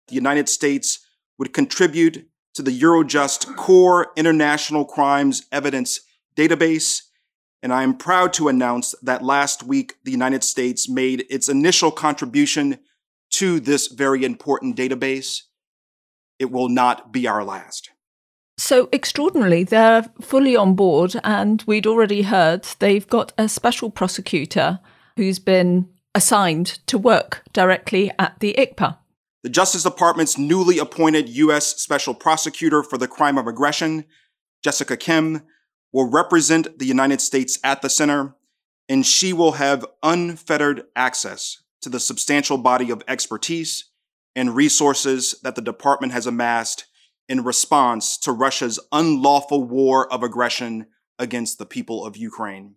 The 0.08 0.16
United 0.16 0.48
States 0.48 1.00
would 1.38 1.54
contribute 1.54 2.30
to 2.56 2.62
the 2.62 2.78
Eurojust 2.78 3.56
core 3.56 4.08
international 4.16 4.86
crimes 4.86 5.46
evidence 5.52 6.00
database. 6.36 7.02
And 7.64 7.74
I 7.74 7.84
am 7.84 7.98
proud 7.98 8.34
to 8.34 8.48
announce 8.48 8.94
that 9.02 9.24
last 9.24 9.64
week, 9.64 9.96
the 10.04 10.12
United 10.12 10.44
States 10.44 10.88
made 10.88 11.26
its 11.30 11.50
initial 11.50 11.92
contribution 11.92 12.80
to 13.32 13.60
this 13.60 13.88
very 13.88 14.24
important 14.24 14.76
database. 14.76 15.42
It 16.40 16.52
will 16.52 16.70
not 16.70 17.12
be 17.12 17.28
our 17.28 17.44
last. 17.44 17.90
So 18.60 18.90
extraordinarily, 18.92 19.64
they're 19.64 20.06
fully 20.22 20.56
on 20.56 20.76
board, 20.76 21.16
and 21.24 21.64
we'd 21.68 21.88
already 21.88 22.24
heard 22.24 22.64
they've 22.80 23.08
got 23.08 23.32
a 23.38 23.48
special 23.48 23.92
prosecutor 23.92 24.80
who's 25.16 25.40
been 25.40 25.90
assigned 26.16 26.80
to 26.88 26.98
work 26.98 27.44
directly 27.54 28.12
at 28.18 28.40
the 28.40 28.56
ICPA. 28.58 28.98
The 29.44 29.50
Justice 29.50 29.84
Department's 29.84 30.38
newly 30.38 30.80
appointed 30.80 31.30
U.S. 31.30 31.68
Special 31.82 32.14
Prosecutor 32.16 32.82
for 32.82 32.98
the 32.98 33.08
Crime 33.08 33.38
of 33.38 33.48
Aggression, 33.48 34.06
Jessica 34.64 34.98
Kim, 34.98 35.44
will 35.98 36.12
represent 36.12 36.78
the 36.78 36.86
United 36.86 37.20
States 37.20 37.58
at 37.64 37.82
the 37.82 37.90
center, 37.90 38.36
and 38.88 39.04
she 39.04 39.34
will 39.34 39.54
have 39.54 39.84
unfettered 40.04 40.84
access 40.96 41.64
to 41.82 41.90
the 41.90 42.00
substantial 42.00 42.60
body 42.60 42.92
of 42.92 43.02
expertise 43.08 43.86
and 44.36 44.56
resources 44.56 45.34
that 45.42 45.56
the 45.56 45.62
department 45.62 46.14
has 46.14 46.28
amassed 46.28 46.86
in 47.28 47.44
response 47.44 48.16
to 48.16 48.32
Russia's 48.32 48.80
unlawful 48.92 49.64
war 49.64 50.08
of 50.14 50.22
aggression 50.22 50.86
against 51.18 51.58
the 51.58 51.66
people 51.66 52.06
of 52.06 52.16
Ukraine. 52.16 52.76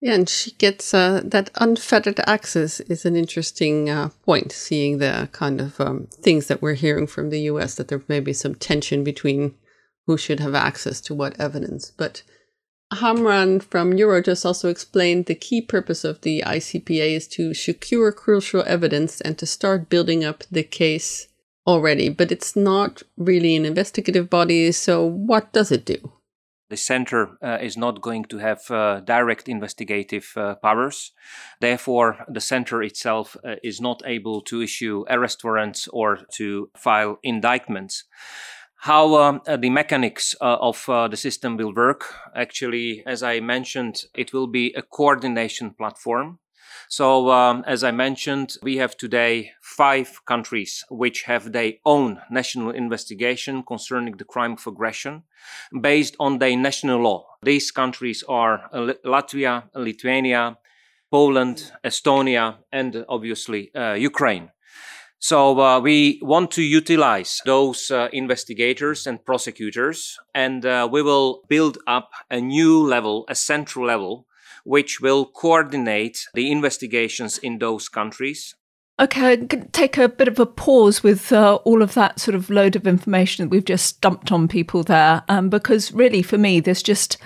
Yeah, 0.00 0.14
and 0.14 0.26
she 0.26 0.52
gets 0.52 0.94
uh, 0.94 1.20
that 1.26 1.50
unfettered 1.56 2.20
access 2.26 2.80
is 2.80 3.04
an 3.04 3.16
interesting 3.16 3.90
uh, 3.90 4.08
point, 4.24 4.50
seeing 4.50 4.96
the 4.96 5.28
kind 5.32 5.60
of 5.60 5.78
um, 5.78 6.06
things 6.10 6.46
that 6.46 6.62
we're 6.62 6.72
hearing 6.72 7.06
from 7.06 7.28
the 7.28 7.40
US, 7.52 7.74
that 7.74 7.88
there 7.88 8.02
may 8.08 8.20
be 8.20 8.32
some 8.32 8.54
tension 8.54 9.04
between 9.04 9.56
who 10.06 10.16
should 10.16 10.40
have 10.40 10.54
access 10.54 11.02
to 11.02 11.14
what 11.14 11.38
evidence. 11.38 11.90
But 11.90 12.22
Hamran 12.92 13.62
from 13.62 13.92
Eurojust 13.92 14.44
also 14.44 14.68
explained 14.68 15.26
the 15.26 15.34
key 15.34 15.60
purpose 15.60 16.04
of 16.04 16.20
the 16.20 16.42
ICPA 16.46 17.16
is 17.16 17.26
to 17.28 17.52
secure 17.52 18.12
crucial 18.12 18.62
evidence 18.66 19.20
and 19.20 19.36
to 19.38 19.46
start 19.46 19.88
building 19.88 20.24
up 20.24 20.44
the 20.50 20.62
case 20.62 21.28
already, 21.66 22.08
but 22.08 22.30
it's 22.30 22.54
not 22.54 23.02
really 23.16 23.56
an 23.56 23.64
investigative 23.64 24.30
body. 24.30 24.70
So, 24.70 25.04
what 25.04 25.52
does 25.52 25.72
it 25.72 25.84
do? 25.84 26.12
The 26.68 26.76
center 26.76 27.36
uh, 27.42 27.58
is 27.60 27.76
not 27.76 28.02
going 28.02 28.24
to 28.24 28.38
have 28.38 28.70
uh, 28.70 29.00
direct 29.00 29.48
investigative 29.48 30.32
uh, 30.36 30.56
powers. 30.56 31.12
Therefore, 31.60 32.24
the 32.28 32.40
center 32.40 32.82
itself 32.82 33.36
uh, 33.44 33.54
is 33.62 33.80
not 33.80 34.02
able 34.04 34.40
to 34.42 34.62
issue 34.62 35.04
arrest 35.08 35.44
warrants 35.44 35.86
or 35.88 36.18
to 36.34 36.70
file 36.76 37.18
indictments. 37.22 38.04
How 38.78 39.16
um, 39.16 39.40
uh, 39.46 39.56
the 39.56 39.70
mechanics 39.70 40.34
uh, 40.40 40.56
of 40.60 40.84
the 40.86 41.16
system 41.16 41.56
will 41.56 41.74
work, 41.74 42.04
actually, 42.34 43.02
as 43.06 43.22
I 43.22 43.40
mentioned, 43.40 44.04
it 44.14 44.32
will 44.32 44.46
be 44.46 44.72
a 44.74 44.82
coordination 44.82 45.70
platform 45.70 46.38
so, 46.88 47.30
um, 47.30 47.64
as 47.66 47.82
I 47.82 47.90
mentioned, 47.90 48.56
we 48.62 48.76
have 48.76 48.96
today 48.96 49.52
five 49.60 50.24
countries 50.24 50.84
which 50.88 51.22
have 51.22 51.52
their 51.52 51.72
own 51.84 52.20
national 52.30 52.70
investigation 52.70 53.64
concerning 53.64 54.16
the 54.16 54.24
crime 54.24 54.52
of 54.52 54.66
aggression 54.66 55.24
based 55.80 56.16
on 56.20 56.38
their 56.38 56.56
national 56.56 57.00
law. 57.00 57.26
These 57.42 57.72
countries 57.72 58.22
are 58.28 58.68
uh, 58.72 58.92
Latvia, 59.04 59.64
Lithuania, 59.74 60.58
Poland, 61.10 61.72
Estonia, 61.84 62.58
and 62.72 63.04
obviously 63.08 63.74
uh, 63.74 63.94
Ukraine. 63.94 64.50
So 65.18 65.58
uh, 65.60 65.80
we 65.80 66.20
want 66.22 66.50
to 66.52 66.62
utilize 66.62 67.40
those 67.44 67.90
uh, 67.90 68.08
investigators 68.12 69.06
and 69.06 69.24
prosecutors, 69.24 70.18
and 70.34 70.64
uh, 70.64 70.88
we 70.90 71.02
will 71.02 71.42
build 71.48 71.78
up 71.86 72.10
a 72.30 72.40
new 72.40 72.86
level, 72.86 73.24
a 73.28 73.34
central 73.34 73.86
level, 73.86 74.26
which 74.64 75.00
will 75.00 75.24
coordinate 75.24 76.26
the 76.34 76.50
investigations 76.50 77.38
in 77.38 77.58
those 77.58 77.88
countries. 77.88 78.54
Okay, 78.98 79.36
going 79.36 79.64
to 79.64 79.68
take 79.68 79.98
a 79.98 80.08
bit 80.08 80.28
of 80.28 80.38
a 80.38 80.46
pause 80.46 81.02
with 81.02 81.30
uh, 81.30 81.56
all 81.64 81.82
of 81.82 81.94
that 81.94 82.18
sort 82.18 82.34
of 82.34 82.48
load 82.48 82.76
of 82.76 82.86
information 82.86 83.44
that 83.44 83.50
we've 83.50 83.64
just 83.64 84.00
dumped 84.00 84.32
on 84.32 84.48
people 84.48 84.82
there, 84.82 85.22
um, 85.28 85.50
because 85.50 85.92
really 85.92 86.22
for 86.22 86.38
me, 86.38 86.60
there's 86.60 86.82
just 86.82 87.18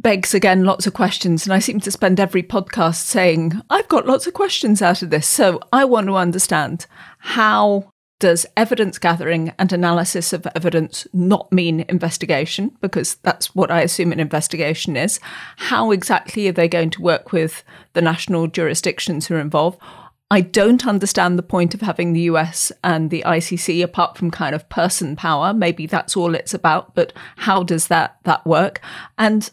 begs 0.00 0.34
again 0.34 0.64
lots 0.64 0.86
of 0.86 0.94
questions. 0.94 1.46
And 1.46 1.52
I 1.52 1.58
seem 1.58 1.80
to 1.80 1.90
spend 1.90 2.18
every 2.18 2.42
podcast 2.42 3.02
saying, 3.02 3.60
I've 3.68 3.88
got 3.88 4.06
lots 4.06 4.26
of 4.26 4.34
questions 4.34 4.82
out 4.82 5.02
of 5.02 5.10
this. 5.10 5.26
So 5.26 5.60
I 5.72 5.84
want 5.84 6.06
to 6.06 6.16
understand 6.16 6.86
how 7.18 7.90
does 8.18 8.46
evidence 8.56 8.98
gathering 8.98 9.52
and 9.58 9.72
analysis 9.72 10.32
of 10.32 10.46
evidence 10.54 11.06
not 11.12 11.50
mean 11.50 11.84
investigation? 11.88 12.76
Because 12.80 13.16
that's 13.16 13.54
what 13.54 13.70
I 13.70 13.80
assume 13.80 14.12
an 14.12 14.20
investigation 14.20 14.96
is. 14.96 15.20
How 15.56 15.90
exactly 15.90 16.46
are 16.48 16.52
they 16.52 16.68
going 16.68 16.90
to 16.90 17.02
work 17.02 17.32
with 17.32 17.64
the 17.94 18.02
national 18.02 18.46
jurisdictions 18.46 19.26
who 19.26 19.34
are 19.34 19.40
involved? 19.40 19.78
I 20.30 20.42
don't 20.42 20.86
understand 20.86 21.38
the 21.38 21.42
point 21.42 21.74
of 21.74 21.80
having 21.80 22.12
the 22.12 22.20
US 22.22 22.70
and 22.84 23.10
the 23.10 23.24
ICC 23.26 23.82
apart 23.82 24.16
from 24.16 24.30
kind 24.30 24.54
of 24.54 24.68
person 24.68 25.16
power. 25.16 25.52
Maybe 25.52 25.86
that's 25.86 26.16
all 26.16 26.34
it's 26.34 26.54
about, 26.54 26.94
but 26.94 27.12
how 27.36 27.64
does 27.64 27.88
that 27.88 28.18
that 28.24 28.46
work? 28.46 28.80
And 29.18 29.50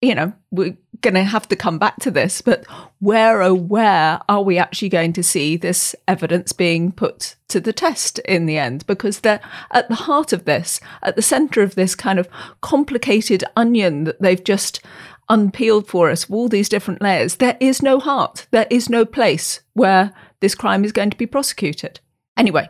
you 0.00 0.14
know, 0.14 0.32
we're 0.50 0.76
going 1.02 1.14
to 1.14 1.22
have 1.22 1.48
to 1.48 1.56
come 1.56 1.78
back 1.78 1.96
to 1.96 2.10
this, 2.10 2.40
but 2.40 2.64
where, 3.00 3.42
oh, 3.42 3.54
where 3.54 4.20
are 4.28 4.42
we 4.42 4.58
actually 4.58 4.88
going 4.88 5.12
to 5.14 5.22
see 5.22 5.56
this 5.56 5.94
evidence 6.08 6.52
being 6.52 6.92
put 6.92 7.36
to 7.48 7.60
the 7.60 7.72
test 7.72 8.18
in 8.20 8.46
the 8.46 8.58
end? 8.58 8.86
Because 8.86 9.20
they're 9.20 9.40
at 9.70 9.88
the 9.88 9.94
heart 9.94 10.32
of 10.32 10.44
this, 10.44 10.80
at 11.02 11.16
the 11.16 11.22
center 11.22 11.62
of 11.62 11.74
this 11.74 11.94
kind 11.94 12.18
of 12.18 12.28
complicated 12.60 13.44
onion 13.56 14.04
that 14.04 14.20
they've 14.20 14.42
just 14.42 14.80
unpeeled 15.28 15.86
for 15.86 16.10
us, 16.10 16.28
all 16.30 16.48
these 16.48 16.68
different 16.68 17.02
layers. 17.02 17.36
There 17.36 17.56
is 17.60 17.82
no 17.82 18.00
heart. 18.00 18.46
There 18.50 18.66
is 18.70 18.88
no 18.88 19.04
place 19.04 19.60
where 19.74 20.12
this 20.40 20.54
crime 20.54 20.84
is 20.84 20.92
going 20.92 21.10
to 21.10 21.16
be 21.16 21.26
prosecuted. 21.26 22.00
Anyway, 22.36 22.68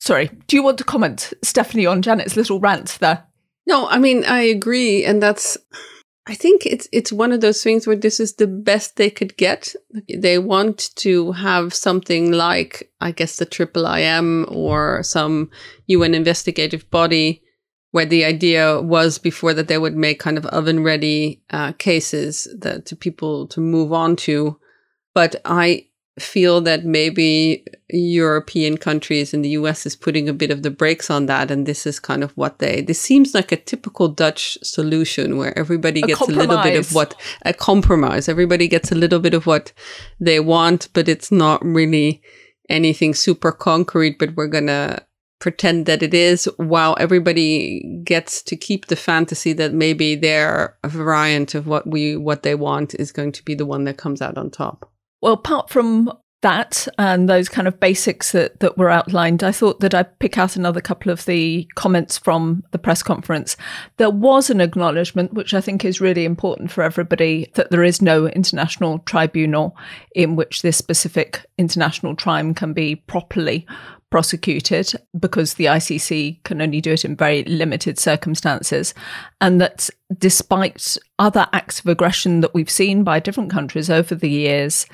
sorry. 0.00 0.30
Do 0.46 0.56
you 0.56 0.62
want 0.62 0.78
to 0.78 0.84
comment, 0.84 1.32
Stephanie, 1.42 1.86
on 1.86 2.02
Janet's 2.02 2.36
little 2.36 2.60
rant 2.60 2.98
there? 3.00 3.24
No, 3.66 3.88
I 3.88 3.98
mean, 3.98 4.24
I 4.24 4.40
agree. 4.40 5.04
And 5.04 5.22
that's 5.22 5.56
I 6.26 6.34
think 6.34 6.64
it's 6.64 6.88
it's 6.92 7.12
one 7.12 7.32
of 7.32 7.40
those 7.40 7.62
things 7.62 7.86
where 7.86 7.96
this 7.96 8.20
is 8.20 8.34
the 8.34 8.46
best 8.46 8.96
they 8.96 9.10
could 9.10 9.36
get. 9.36 9.74
They 10.08 10.38
want 10.38 10.94
to 10.96 11.32
have 11.32 11.74
something 11.74 12.30
like, 12.30 12.92
I 13.00 13.10
guess, 13.10 13.36
the 13.36 13.44
Triple 13.44 13.86
IM 13.86 14.46
or 14.48 15.02
some 15.02 15.50
UN 15.86 16.14
investigative 16.14 16.88
body, 16.90 17.42
where 17.90 18.06
the 18.06 18.24
idea 18.24 18.80
was 18.80 19.18
before 19.18 19.52
that 19.54 19.66
they 19.66 19.78
would 19.78 19.96
make 19.96 20.20
kind 20.20 20.38
of 20.38 20.46
oven 20.46 20.84
ready 20.84 21.42
uh, 21.50 21.72
cases 21.72 22.46
that 22.56 22.86
to 22.86 22.96
people 22.96 23.48
to 23.48 23.60
move 23.60 23.92
on 23.92 24.14
to. 24.16 24.60
But 25.14 25.36
I 25.44 25.88
feel 26.18 26.60
that 26.60 26.84
maybe 26.84 27.64
European 27.88 28.76
countries 28.76 29.32
and 29.32 29.44
the 29.44 29.50
US 29.50 29.86
is 29.86 29.96
putting 29.96 30.28
a 30.28 30.34
bit 30.34 30.50
of 30.50 30.62
the 30.62 30.70
brakes 30.70 31.10
on 31.10 31.26
that. 31.26 31.50
And 31.50 31.66
this 31.66 31.86
is 31.86 31.98
kind 31.98 32.22
of 32.22 32.32
what 32.32 32.58
they, 32.58 32.82
this 32.82 33.00
seems 33.00 33.34
like 33.34 33.50
a 33.50 33.56
typical 33.56 34.08
Dutch 34.08 34.58
solution 34.62 35.38
where 35.38 35.56
everybody 35.58 36.02
gets 36.02 36.20
a, 36.20 36.24
a 36.24 36.34
little 36.34 36.62
bit 36.62 36.78
of 36.78 36.94
what, 36.94 37.14
a 37.46 37.54
compromise. 37.54 38.28
Everybody 38.28 38.68
gets 38.68 38.92
a 38.92 38.94
little 38.94 39.20
bit 39.20 39.32
of 39.32 39.46
what 39.46 39.72
they 40.20 40.38
want, 40.38 40.88
but 40.92 41.08
it's 41.08 41.32
not 41.32 41.64
really 41.64 42.22
anything 42.68 43.14
super 43.14 43.52
concrete, 43.52 44.18
but 44.18 44.36
we're 44.36 44.48
going 44.48 44.66
to 44.66 45.04
pretend 45.38 45.86
that 45.86 46.02
it 46.02 46.14
is 46.14 46.44
while 46.56 46.96
everybody 47.00 48.00
gets 48.04 48.42
to 48.42 48.54
keep 48.54 48.86
the 48.86 48.96
fantasy 48.96 49.52
that 49.54 49.72
maybe 49.72 50.14
their 50.14 50.76
variant 50.84 51.54
of 51.54 51.66
what 51.66 51.86
we, 51.86 52.16
what 52.16 52.42
they 52.42 52.54
want 52.54 52.94
is 52.94 53.10
going 53.10 53.32
to 53.32 53.42
be 53.44 53.54
the 53.54 53.66
one 53.66 53.84
that 53.84 53.96
comes 53.96 54.22
out 54.22 54.36
on 54.36 54.50
top. 54.50 54.91
Well, 55.22 55.34
apart 55.34 55.70
from 55.70 56.12
that 56.42 56.88
and 56.98 57.28
those 57.28 57.48
kind 57.48 57.68
of 57.68 57.78
basics 57.78 58.32
that, 58.32 58.58
that 58.58 58.76
were 58.76 58.90
outlined, 58.90 59.44
I 59.44 59.52
thought 59.52 59.78
that 59.78 59.94
I'd 59.94 60.18
pick 60.18 60.36
out 60.36 60.56
another 60.56 60.80
couple 60.80 61.12
of 61.12 61.24
the 61.24 61.68
comments 61.76 62.18
from 62.18 62.64
the 62.72 62.78
press 62.78 63.02
conference. 63.02 63.56
There 63.96 64.10
was 64.10 64.50
an 64.50 64.60
acknowledgement, 64.60 65.32
which 65.32 65.54
I 65.54 65.60
think 65.60 65.84
is 65.84 66.00
really 66.00 66.24
important 66.24 66.72
for 66.72 66.82
everybody, 66.82 67.50
that 67.54 67.70
there 67.70 67.84
is 67.84 68.02
no 68.02 68.26
international 68.26 68.98
tribunal 69.00 69.76
in 70.16 70.34
which 70.34 70.62
this 70.62 70.76
specific 70.76 71.46
international 71.56 72.16
crime 72.16 72.52
can 72.52 72.72
be 72.72 72.96
properly 72.96 73.64
prosecuted 74.12 74.92
because 75.18 75.54
the 75.54 75.64
ICC 75.64 76.44
can 76.44 76.60
only 76.60 76.82
do 76.82 76.92
it 76.92 77.04
in 77.04 77.16
very 77.16 77.44
limited 77.44 77.98
circumstances. 77.98 78.92
And 79.40 79.58
that 79.58 79.88
despite 80.18 80.98
other 81.18 81.48
acts 81.54 81.80
of 81.80 81.86
aggression 81.86 82.42
that 82.42 82.52
we've 82.52 82.70
seen 82.70 83.04
by 83.04 83.20
different 83.20 83.50
countries 83.50 83.88
over 83.88 84.14
the 84.14 84.28
years, 84.28 84.84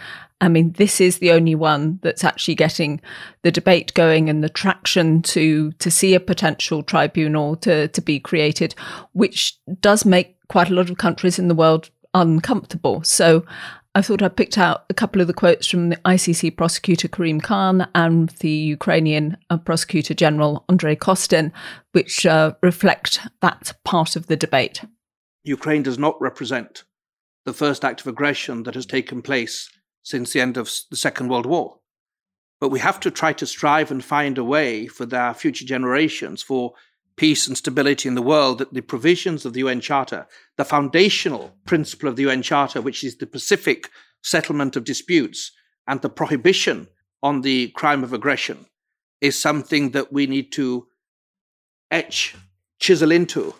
I 0.40 0.48
mean, 0.48 0.70
this 0.78 1.00
is 1.00 1.18
the 1.18 1.32
only 1.32 1.56
one 1.56 1.98
that's 2.00 2.22
actually 2.22 2.54
getting 2.54 3.00
the 3.42 3.50
debate 3.50 3.92
going 3.94 4.30
and 4.30 4.44
the 4.44 4.48
traction 4.48 5.20
to 5.22 5.72
to 5.72 5.90
see 5.90 6.14
a 6.14 6.20
potential 6.20 6.84
tribunal 6.84 7.56
to 7.56 7.88
to 7.88 8.00
be 8.00 8.20
created, 8.20 8.76
which 9.14 9.58
does 9.80 10.04
make 10.04 10.36
quite 10.46 10.70
a 10.70 10.74
lot 10.74 10.90
of 10.90 10.98
countries 10.98 11.40
in 11.40 11.48
the 11.48 11.56
world 11.56 11.90
uncomfortable. 12.14 13.02
So 13.02 13.44
I 13.94 14.02
thought 14.02 14.22
I 14.22 14.28
picked 14.28 14.58
out 14.58 14.84
a 14.90 14.94
couple 14.94 15.20
of 15.20 15.26
the 15.26 15.34
quotes 15.34 15.66
from 15.66 15.88
the 15.88 15.96
ICC 15.96 16.56
prosecutor 16.56 17.08
Karim 17.08 17.40
Khan 17.40 17.88
and 17.94 18.28
the 18.40 18.50
Ukrainian 18.50 19.36
uh, 19.50 19.56
prosecutor 19.56 20.14
general 20.14 20.64
Andrei 20.68 20.94
Kostin, 20.94 21.52
which 21.92 22.26
uh, 22.26 22.52
reflect 22.62 23.20
that 23.40 23.72
part 23.84 24.14
of 24.14 24.26
the 24.26 24.36
debate. 24.36 24.82
Ukraine 25.42 25.82
does 25.82 25.98
not 25.98 26.20
represent 26.20 26.84
the 27.46 27.52
first 27.54 27.84
act 27.84 28.02
of 28.02 28.06
aggression 28.06 28.64
that 28.64 28.74
has 28.74 28.86
taken 28.86 29.22
place 29.22 29.70
since 30.02 30.32
the 30.32 30.40
end 30.40 30.56
of 30.56 30.70
the 30.90 30.96
Second 30.96 31.28
World 31.28 31.46
War. 31.46 31.78
But 32.60 32.68
we 32.68 32.80
have 32.80 33.00
to 33.00 33.10
try 33.10 33.32
to 33.34 33.46
strive 33.46 33.90
and 33.90 34.04
find 34.04 34.36
a 34.36 34.44
way 34.44 34.86
for 34.86 35.06
our 35.14 35.32
future 35.32 35.64
generations, 35.64 36.42
for 36.42 36.74
peace 37.18 37.46
and 37.46 37.58
stability 37.58 38.08
in 38.08 38.14
the 38.14 38.22
world, 38.22 38.58
that 38.58 38.72
the 38.72 38.80
provisions 38.80 39.44
of 39.44 39.52
the 39.52 39.60
UN 39.60 39.80
Charter, 39.80 40.26
the 40.56 40.64
foundational 40.64 41.52
principle 41.66 42.08
of 42.08 42.16
the 42.16 42.22
UN 42.22 42.40
Charter, 42.40 42.80
which 42.80 43.04
is 43.04 43.18
the 43.18 43.26
pacific 43.26 43.90
settlement 44.22 44.76
of 44.76 44.84
disputes 44.84 45.52
and 45.86 46.00
the 46.00 46.08
prohibition 46.08 46.88
on 47.22 47.42
the 47.42 47.68
crime 47.68 48.02
of 48.02 48.12
aggression, 48.12 48.66
is 49.20 49.36
something 49.36 49.90
that 49.90 50.12
we 50.12 50.26
need 50.26 50.52
to 50.52 50.86
etch, 51.90 52.36
chisel 52.78 53.10
into 53.10 53.54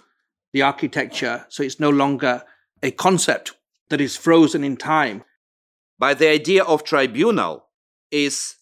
the 0.53 0.63
architecture 0.63 1.45
so 1.49 1.63
it's 1.63 1.81
no 1.81 1.91
longer 1.91 2.43
a 2.83 2.91
concept 2.93 3.55
that 3.91 4.01
is 4.01 4.17
frozen 4.17 4.63
in 4.63 4.77
time. 4.77 5.25
By 5.99 6.15
the 6.15 6.29
idea 6.29 6.63
of 6.63 6.85
tribunal 6.85 7.67
is 8.11 8.55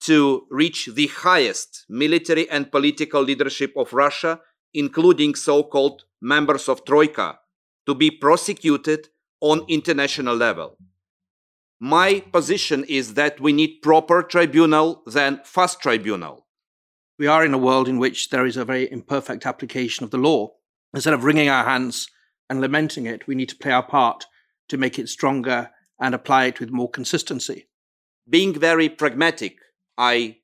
to 0.00 0.46
reach 0.50 0.88
the 0.94 1.08
highest 1.08 1.84
military 1.88 2.48
and 2.50 2.70
political 2.70 3.22
leadership 3.22 3.72
of 3.76 3.92
Russia, 3.92 4.40
including 4.74 5.34
so 5.34 5.62
called 5.62 6.04
members 6.20 6.68
of 6.68 6.84
Troika, 6.84 7.38
to 7.86 7.94
be 7.94 8.10
prosecuted 8.10 9.08
on 9.40 9.64
international 9.68 10.36
level. 10.36 10.76
My 11.80 12.20
position 12.32 12.84
is 12.88 13.14
that 13.14 13.40
we 13.40 13.52
need 13.52 13.82
proper 13.82 14.22
tribunal 14.22 15.02
than 15.06 15.40
fast 15.44 15.80
tribunal. 15.80 16.46
We 17.18 17.26
are 17.26 17.44
in 17.44 17.54
a 17.54 17.58
world 17.58 17.88
in 17.88 17.98
which 17.98 18.30
there 18.30 18.46
is 18.46 18.56
a 18.56 18.64
very 18.64 18.90
imperfect 18.90 19.46
application 19.46 20.04
of 20.04 20.10
the 20.10 20.18
law. 20.18 20.54
Instead 20.92 21.14
of 21.14 21.24
wringing 21.24 21.48
our 21.48 21.64
hands 21.64 22.08
and 22.50 22.60
lamenting 22.60 23.06
it, 23.06 23.26
we 23.26 23.34
need 23.34 23.48
to 23.50 23.56
play 23.56 23.72
our 23.72 23.82
part 23.82 24.26
to 24.68 24.76
make 24.76 24.98
it 24.98 25.08
stronger 25.08 25.70
and 26.00 26.14
apply 26.14 26.46
it 26.46 26.60
with 26.60 26.70
more 26.70 26.90
consistency. 26.90 27.68
Being 28.28 28.58
very 28.58 28.88
pragmatic, 28.88 29.58
I 29.98 30.36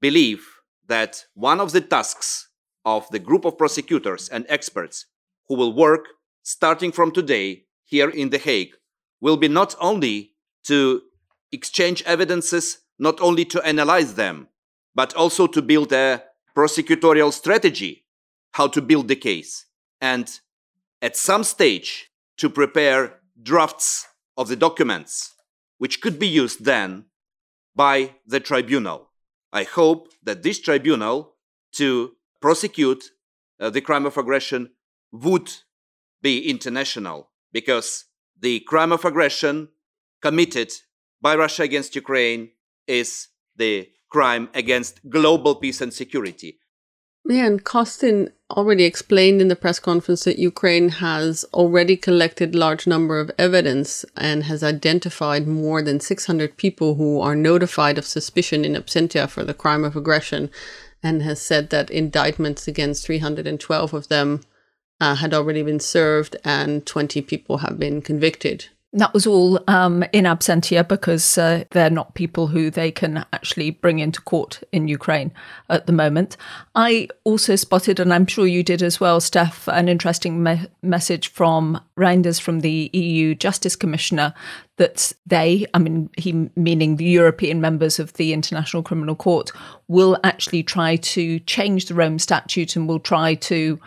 believe 0.00 0.46
that 0.86 1.24
one 1.34 1.60
of 1.60 1.72
the 1.72 1.80
tasks 1.80 2.48
of 2.84 3.08
the 3.10 3.18
group 3.18 3.44
of 3.44 3.58
prosecutors 3.58 4.28
and 4.28 4.46
experts 4.48 5.06
who 5.48 5.56
will 5.56 5.74
work 5.74 6.06
starting 6.44 6.92
from 6.92 7.10
today 7.10 7.64
here 7.84 8.08
in 8.08 8.30
The 8.30 8.38
Hague 8.38 8.74
will 9.20 9.36
be 9.36 9.48
not 9.48 9.74
only 9.80 10.34
to 10.64 11.02
exchange 11.50 12.02
evidences, 12.06 12.78
not 12.98 13.20
only 13.20 13.44
to 13.46 13.66
analyze 13.66 14.14
them, 14.14 14.48
but 14.94 15.12
also 15.14 15.48
to 15.48 15.60
build 15.60 15.92
a 15.92 16.22
prosecutorial 16.56 17.32
strategy, 17.32 18.04
how 18.52 18.68
to 18.68 18.80
build 18.80 19.08
the 19.08 19.16
case, 19.16 19.66
and 20.00 20.38
at 21.02 21.16
some 21.16 21.42
stage 21.42 22.10
to 22.36 22.48
prepare 22.48 23.20
drafts 23.42 24.06
of 24.36 24.46
the 24.48 24.56
documents, 24.56 25.34
which 25.78 26.00
could 26.00 26.18
be 26.18 26.28
used 26.28 26.64
then 26.64 27.06
by 27.74 28.14
the 28.26 28.40
tribunal. 28.40 29.10
I 29.52 29.64
hope 29.64 30.08
that 30.22 30.42
this 30.42 30.60
tribunal 30.60 31.34
to 31.72 32.12
prosecute 32.40 33.04
uh, 33.60 33.70
the 33.70 33.80
crime 33.80 34.06
of 34.06 34.16
aggression 34.16 34.70
would 35.12 35.50
be 36.22 36.48
international 36.48 37.30
because 37.52 38.06
the 38.40 38.60
crime 38.60 38.92
of 38.92 39.04
aggression 39.04 39.68
committed 40.20 40.72
by 41.20 41.34
Russia 41.36 41.62
against 41.62 41.94
Ukraine 41.94 42.50
is 42.86 43.28
the 43.56 43.88
crime 44.10 44.48
against 44.54 45.08
global 45.08 45.54
peace 45.54 45.80
and 45.80 45.92
security. 45.92 46.58
Yeah, 47.26 47.46
and 47.46 47.64
Kostin 47.64 48.32
already 48.54 48.84
explained 48.84 49.40
in 49.40 49.48
the 49.48 49.56
press 49.56 49.78
conference 49.80 50.24
that 50.24 50.38
Ukraine 50.38 50.88
has 50.88 51.44
already 51.52 51.96
collected 51.96 52.54
large 52.54 52.86
number 52.86 53.18
of 53.18 53.30
evidence 53.38 54.04
and 54.16 54.44
has 54.44 54.62
identified 54.62 55.46
more 55.46 55.82
than 55.82 56.00
600 56.00 56.56
people 56.56 56.94
who 56.94 57.20
are 57.20 57.34
notified 57.34 57.98
of 57.98 58.06
suspicion 58.06 58.64
in 58.64 58.74
absentia 58.74 59.28
for 59.28 59.44
the 59.44 59.54
crime 59.54 59.84
of 59.84 59.96
aggression 59.96 60.50
and 61.02 61.22
has 61.22 61.40
said 61.40 61.70
that 61.70 61.90
indictments 61.90 62.66
against 62.68 63.04
312 63.04 63.92
of 63.92 64.08
them 64.08 64.40
uh, 65.00 65.16
had 65.16 65.34
already 65.34 65.62
been 65.62 65.80
served 65.80 66.36
and 66.44 66.86
20 66.86 67.20
people 67.22 67.58
have 67.58 67.78
been 67.78 68.00
convicted. 68.00 68.66
That 68.96 69.12
was 69.12 69.26
all 69.26 69.58
um, 69.66 70.04
in 70.12 70.24
absentia 70.24 70.86
because 70.86 71.36
uh, 71.36 71.64
they're 71.72 71.90
not 71.90 72.14
people 72.14 72.46
who 72.46 72.70
they 72.70 72.92
can 72.92 73.26
actually 73.32 73.70
bring 73.70 73.98
into 73.98 74.20
court 74.20 74.62
in 74.70 74.86
Ukraine 74.86 75.32
at 75.68 75.86
the 75.86 75.92
moment. 75.92 76.36
I 76.76 77.08
also 77.24 77.56
spotted, 77.56 77.98
and 77.98 78.14
I'm 78.14 78.26
sure 78.26 78.46
you 78.46 78.62
did 78.62 78.84
as 78.84 79.00
well, 79.00 79.20
Steph, 79.20 79.66
an 79.66 79.88
interesting 79.88 80.44
me- 80.44 80.68
message 80.80 81.26
from 81.26 81.80
Reynders 81.98 82.40
from 82.40 82.60
the 82.60 82.88
EU 82.92 83.34
Justice 83.34 83.74
Commissioner 83.74 84.32
that 84.76 85.12
they, 85.26 85.66
I 85.74 85.80
mean, 85.80 86.08
he 86.16 86.48
meaning 86.54 86.94
the 86.94 87.04
European 87.04 87.60
members 87.60 87.98
of 87.98 88.12
the 88.12 88.32
International 88.32 88.84
Criminal 88.84 89.16
Court, 89.16 89.50
will 89.88 90.16
actually 90.22 90.62
try 90.62 90.94
to 90.96 91.40
change 91.40 91.86
the 91.86 91.94
Rome 91.94 92.20
Statute 92.20 92.76
and 92.76 92.86
will 92.86 93.00
try 93.00 93.34
to 93.34 93.80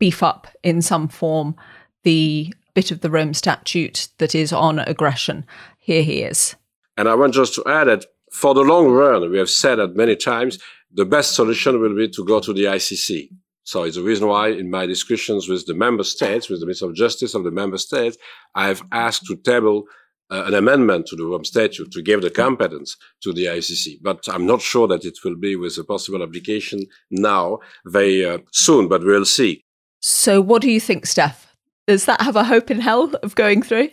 beef 0.00 0.20
up 0.20 0.48
in 0.64 0.82
some 0.82 1.06
form 1.06 1.54
the 2.02 2.52
bit 2.78 2.92
of 2.92 3.00
the 3.00 3.10
Rome 3.10 3.34
Statute 3.34 4.06
that 4.18 4.36
is 4.36 4.52
on 4.52 4.78
aggression. 4.78 5.44
Here 5.78 6.04
he 6.04 6.22
is. 6.22 6.54
And 6.96 7.08
I 7.08 7.16
want 7.16 7.34
just 7.34 7.56
to 7.56 7.64
add 7.66 7.88
that 7.88 8.04
for 8.30 8.54
the 8.54 8.60
long 8.60 8.92
run, 8.92 9.28
we 9.32 9.38
have 9.38 9.50
said 9.50 9.80
that 9.80 9.96
many 9.96 10.14
times, 10.14 10.60
the 10.92 11.04
best 11.04 11.34
solution 11.34 11.80
will 11.80 11.96
be 11.96 12.08
to 12.10 12.24
go 12.24 12.38
to 12.38 12.52
the 12.52 12.66
ICC. 12.76 13.30
So 13.64 13.82
it's 13.82 13.96
the 13.96 14.04
reason 14.04 14.28
why 14.28 14.50
in 14.50 14.70
my 14.70 14.86
discussions 14.86 15.48
with 15.48 15.66
the 15.66 15.74
member 15.74 16.04
states, 16.04 16.48
with 16.48 16.60
the 16.60 16.66
Minister 16.66 16.86
of 16.86 16.94
Justice 16.94 17.34
of 17.34 17.42
the 17.42 17.50
member 17.50 17.78
states, 17.78 18.16
I 18.54 18.68
have 18.68 18.84
asked 18.92 19.26
to 19.26 19.34
table 19.34 19.82
uh, 20.30 20.44
an 20.46 20.54
amendment 20.54 21.06
to 21.06 21.16
the 21.16 21.24
Rome 21.24 21.44
Statute 21.44 21.90
to 21.90 22.00
give 22.00 22.22
the 22.22 22.30
competence 22.30 22.96
to 23.24 23.32
the 23.32 23.46
ICC. 23.46 23.96
But 24.00 24.20
I'm 24.28 24.46
not 24.46 24.62
sure 24.62 24.86
that 24.86 25.04
it 25.04 25.18
will 25.24 25.36
be 25.36 25.56
with 25.56 25.76
a 25.78 25.82
possible 25.82 26.22
application 26.22 26.86
now 27.10 27.58
very 27.84 28.24
uh, 28.24 28.38
soon, 28.52 28.86
but 28.86 29.02
we'll 29.02 29.24
see. 29.24 29.64
So 30.00 30.40
what 30.40 30.62
do 30.62 30.70
you 30.70 30.78
think, 30.78 31.06
Steph? 31.06 31.47
Does 31.88 32.04
that 32.04 32.20
have 32.20 32.36
a 32.36 32.44
hope 32.44 32.70
in 32.70 32.80
hell 32.80 33.12
of 33.22 33.34
going 33.34 33.62
through? 33.62 33.88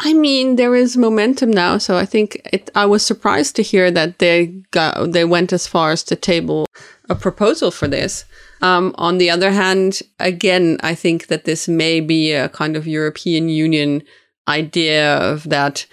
I 0.00 0.12
mean, 0.12 0.56
there 0.56 0.74
is 0.74 0.96
momentum 0.96 1.52
now, 1.52 1.78
so 1.78 1.96
I 1.96 2.04
think 2.04 2.40
it, 2.52 2.68
I 2.74 2.86
was 2.86 3.06
surprised 3.06 3.54
to 3.56 3.62
hear 3.62 3.92
that 3.92 4.18
they 4.18 4.46
got 4.72 5.12
they 5.12 5.24
went 5.24 5.52
as 5.52 5.68
far 5.68 5.92
as 5.92 6.02
to 6.04 6.16
table 6.16 6.66
a 7.08 7.14
proposal 7.14 7.70
for 7.70 7.86
this. 7.86 8.24
Um, 8.60 8.94
on 8.98 9.18
the 9.18 9.30
other 9.30 9.52
hand, 9.52 10.00
again, 10.18 10.78
I 10.82 10.94
think 10.94 11.28
that 11.28 11.44
this 11.44 11.68
may 11.68 12.00
be 12.00 12.32
a 12.32 12.48
kind 12.48 12.76
of 12.76 12.88
European 12.88 13.48
Union 13.48 14.02
idea 14.48 15.16
of 15.18 15.44
that. 15.50 15.86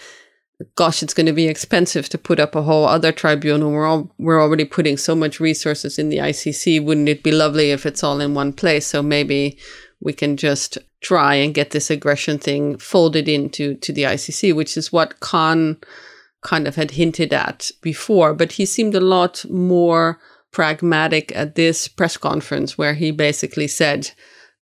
Gosh, 0.76 1.04
it's 1.04 1.14
going 1.14 1.26
to 1.26 1.34
be 1.34 1.48
expensive 1.48 2.08
to 2.10 2.18
put 2.18 2.40
up 2.40 2.56
a 2.56 2.62
whole 2.62 2.86
other 2.86 3.12
tribunal. 3.12 3.72
We're 3.72 3.86
all 3.86 4.14
we're 4.18 4.42
already 4.42 4.66
putting 4.66 4.98
so 4.98 5.16
much 5.16 5.40
resources 5.40 6.00
in 6.00 6.10
the 6.10 6.18
ICC. 6.18 6.84
Wouldn't 6.84 7.10
it 7.10 7.24
be 7.24 7.32
lovely 7.32 7.72
if 7.72 7.86
it's 7.86 8.04
all 8.04 8.20
in 8.20 8.34
one 8.34 8.54
place? 8.54 8.88
So 8.88 9.04
maybe 9.04 9.60
we 10.02 10.14
can 10.14 10.36
just 10.36 10.78
try 11.02 11.36
and 11.36 11.54
get 11.54 11.72
this 11.72 11.90
aggression 11.90 12.38
thing 12.40 12.78
folded 12.78 13.30
into 13.30 13.76
to 13.76 13.94
the 13.94 14.04
ICC, 14.04 14.54
which 14.54 14.76
is 14.76 14.92
what 14.92 15.20
Khan 15.20 15.78
kind 16.42 16.68
of 16.68 16.76
had 16.76 16.92
hinted 16.92 17.32
at 17.34 17.72
before. 17.82 18.34
But 18.34 18.54
he 18.54 18.66
seemed 18.66 18.96
a 18.96 19.00
lot 19.00 19.46
more 19.50 20.20
pragmatic 20.52 21.34
at 21.36 21.56
this 21.56 21.88
press 21.88 22.18
conference, 22.18 22.78
where 22.78 22.96
he 22.96 23.12
basically 23.12 23.68
said 23.68 24.12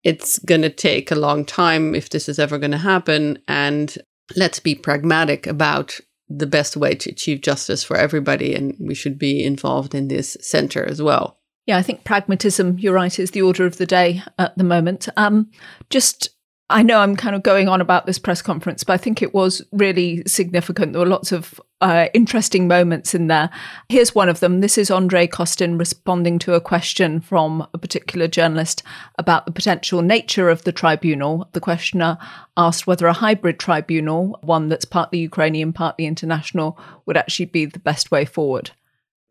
it's 0.03 0.39
going 0.39 0.61
to 0.61 0.69
take 0.69 1.11
a 1.11 1.15
long 1.15 1.45
time 1.45 1.93
if 1.93 2.09
this 2.09 2.29
is 2.29 2.39
ever 2.39 2.57
going 2.57 2.71
to 2.71 2.77
happen, 2.77 3.39
and 3.47 3.97
let's 4.35 4.59
be 4.59 4.73
pragmatic 4.73 5.45
about 5.45 5.99
the 6.27 6.47
best 6.47 6.75
way 6.75 6.95
to 6.95 7.11
achieve 7.11 7.41
justice 7.41 7.83
for 7.83 7.97
everybody, 7.97 8.55
and 8.55 8.75
we 8.79 8.95
should 8.95 9.19
be 9.19 9.43
involved 9.43 9.93
in 9.93 10.07
this 10.07 10.37
center 10.41 10.83
as 10.83 11.01
well. 11.01 11.39
Yeah, 11.65 11.77
I 11.77 11.81
think 11.81 12.03
pragmatism, 12.03 12.77
you're 12.77 12.93
right, 12.93 13.17
is 13.17 13.31
the 13.31 13.41
order 13.41 13.65
of 13.65 13.77
the 13.77 13.87
day 13.87 14.21
at 14.37 14.55
the 14.55 14.63
moment. 14.63 15.09
Um, 15.17 15.49
just, 15.89 16.29
I 16.69 16.83
know 16.83 16.99
I'm 16.99 17.15
kind 17.15 17.35
of 17.35 17.41
going 17.41 17.67
on 17.67 17.81
about 17.81 18.05
this 18.05 18.19
press 18.19 18.43
conference, 18.43 18.83
but 18.83 18.93
I 18.93 18.97
think 18.97 19.23
it 19.23 19.33
was 19.33 19.63
really 19.71 20.21
significant. 20.27 20.93
There 20.93 20.99
were 20.99 21.07
lots 21.07 21.31
of 21.31 21.59
uh, 21.81 22.07
interesting 22.13 22.67
moments 22.67 23.15
in 23.15 23.27
there. 23.27 23.49
Here's 23.89 24.13
one 24.13 24.29
of 24.29 24.41
them. 24.41 24.61
This 24.61 24.77
is 24.77 24.91
Andrei 24.91 25.25
Kostin 25.25 25.79
responding 25.79 26.37
to 26.39 26.53
a 26.53 26.61
question 26.61 27.19
from 27.19 27.67
a 27.73 27.79
particular 27.79 28.27
journalist 28.27 28.83
about 29.17 29.47
the 29.47 29.51
potential 29.51 30.03
nature 30.03 30.49
of 30.51 30.65
the 30.65 30.71
tribunal. 30.71 31.49
The 31.53 31.61
questioner 31.61 32.19
asked 32.55 32.85
whether 32.85 33.07
a 33.07 33.13
hybrid 33.13 33.59
tribunal, 33.59 34.37
one 34.43 34.69
that's 34.69 34.85
partly 34.85 35.17
Ukrainian, 35.17 35.73
partly 35.73 36.05
international, 36.05 36.79
would 37.07 37.17
actually 37.17 37.45
be 37.45 37.65
the 37.65 37.79
best 37.79 38.11
way 38.11 38.23
forward. 38.23 38.69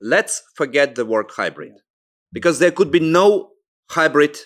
Let's 0.01 0.43
forget 0.57 0.97
the 0.97 1.07
word 1.07 1.31
hybrid 1.31 1.75
because 2.35 2.59
there 2.59 2.71
could 2.71 2.91
be 2.91 3.01
no 3.01 3.53
hybrid 3.89 4.37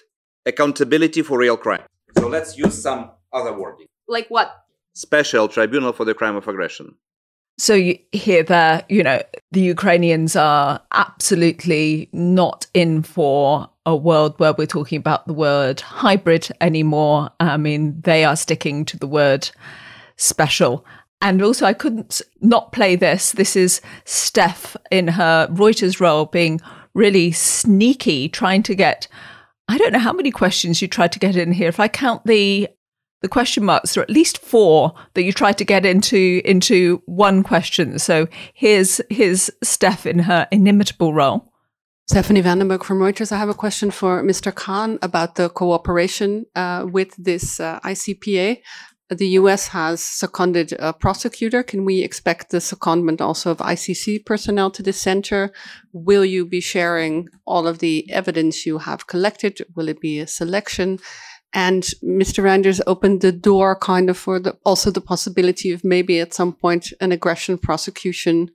accountability 0.47 1.23
for 1.23 1.39
real 1.39 1.57
crime. 1.57 1.83
So 2.17 2.29
let's 2.29 2.57
use 2.57 2.81
some 2.81 3.11
other 3.33 3.53
wording. 3.53 3.89
Like 4.07 4.29
what? 4.29 4.55
special 4.99 5.47
tribunal 5.49 5.93
for 5.93 6.05
the 6.05 6.13
crime 6.13 6.35
of 6.35 6.49
aggression. 6.49 6.95
So 7.57 7.75
you 7.75 7.99
hear 8.13 8.43
there, 8.43 8.85
you 8.89 9.03
know, 9.03 9.23
the 9.53 9.61
Ukrainians 9.61 10.37
are 10.37 10.81
absolutely 10.93 12.09
not 12.13 12.67
in 12.75 13.03
for 13.03 13.69
a 13.87 13.97
world 13.97 14.39
where 14.39 14.53
we're 14.53 14.67
talking 14.67 14.99
about 14.99 15.27
the 15.27 15.33
word 15.33 15.81
hybrid 15.81 16.49
anymore. 16.61 17.31
I 17.41 17.57
mean, 17.57 18.01
they 18.03 18.25
are 18.25 18.37
sticking 18.37 18.85
to 18.87 18.97
the 18.97 19.07
word 19.07 19.51
special. 20.17 20.85
And 21.21 21.43
also, 21.43 21.67
I 21.67 21.73
couldn't 21.73 22.23
not 22.41 22.71
play 22.71 22.95
this. 22.95 23.33
This 23.33 23.57
is 23.57 23.81
Steph 24.05 24.77
in 24.93 25.09
her 25.09 25.49
Reuters 25.49 26.01
role 26.01 26.27
being 26.27 26.61
really 26.95 27.33
sneaky, 27.33 28.29
trying 28.29 28.63
to 28.65 28.75
get. 28.75 29.09
I 29.69 29.77
don't 29.77 29.93
know 29.93 29.99
how 29.99 30.13
many 30.13 30.31
questions 30.31 30.81
you 30.81 30.89
tried 30.89 31.13
to 31.13 31.19
get 31.19 31.37
in 31.37 31.53
here. 31.53 31.69
If 31.69 31.81
I 31.81 31.89
count 31.89 32.25
the 32.25 32.69
the 33.21 33.29
question 33.29 33.65
marks 33.65 33.95
there 33.95 34.03
are 34.03 34.05
at 34.05 34.11
least 34.11 34.39
four 34.39 34.95
that 35.15 35.25
you 35.25 35.33
tried 35.33 35.59
to 35.59 35.65
get 35.65 35.85
into 35.85 36.41
into 36.45 37.03
one 37.07 37.43
question. 37.43 37.99
So 37.99 38.29
here's 38.55 39.01
here's 39.11 39.51
Steph 39.63 40.07
in 40.07 40.21
her 40.21 40.47
inimitable 40.51 41.13
role. 41.13 41.53
Stephanie 42.09 42.41
van 42.41 42.59
den 42.59 42.69
Berg 42.69 42.85
from 42.85 43.01
Reuters. 43.01 43.33
I 43.33 43.37
have 43.37 43.51
a 43.51 43.55
question 43.55 43.91
for 43.91 44.23
Mr. 44.23 44.55
Khan 44.55 44.99
about 45.03 45.35
the 45.35 45.51
cooperation 45.51 46.47
uh, 46.55 46.87
with 46.91 47.15
this 47.19 47.61
uh, 47.61 47.81
ICPA. 47.81 48.63
The 49.11 49.29
US 49.41 49.69
has 49.69 50.03
seconded 50.03 50.75
a 50.79 50.93
prosecutor. 50.93 51.63
Can 51.63 51.87
we 51.87 52.03
expect 52.03 52.51
the 52.51 52.59
secondment 52.59 53.23
also 53.23 53.51
of 53.51 53.59
ICC 53.59 54.27
personnel 54.27 54.71
to 54.73 54.83
the 54.83 54.93
center? 54.93 55.51
Will 55.95 56.27
you 56.27 56.45
be 56.45 56.61
sharing 56.61 57.29
all 57.47 57.67
of 57.67 57.79
the 57.79 58.11
evidence 58.11 58.67
you 58.67 58.79
have 58.79 59.07
collected? 59.07 59.65
Will 59.75 59.89
it 59.89 60.01
be 60.01 60.19
a 60.19 60.27
selection? 60.27 60.99
And 61.55 61.85
Mr. 62.05 62.45
Reynders 62.45 62.83
opened 62.87 63.23
the 63.23 63.33
door 63.33 63.77
kind 63.77 64.11
of 64.11 64.19
for 64.19 64.39
the, 64.39 64.59
also 64.67 64.91
the 64.91 65.01
possibility 65.01 65.73
of 65.73 65.85
maybe 65.85 66.21
at 66.21 66.35
some 66.35 66.53
point 66.53 66.93
an 67.01 67.11
aggression 67.11 67.57
prosecution 67.57 68.51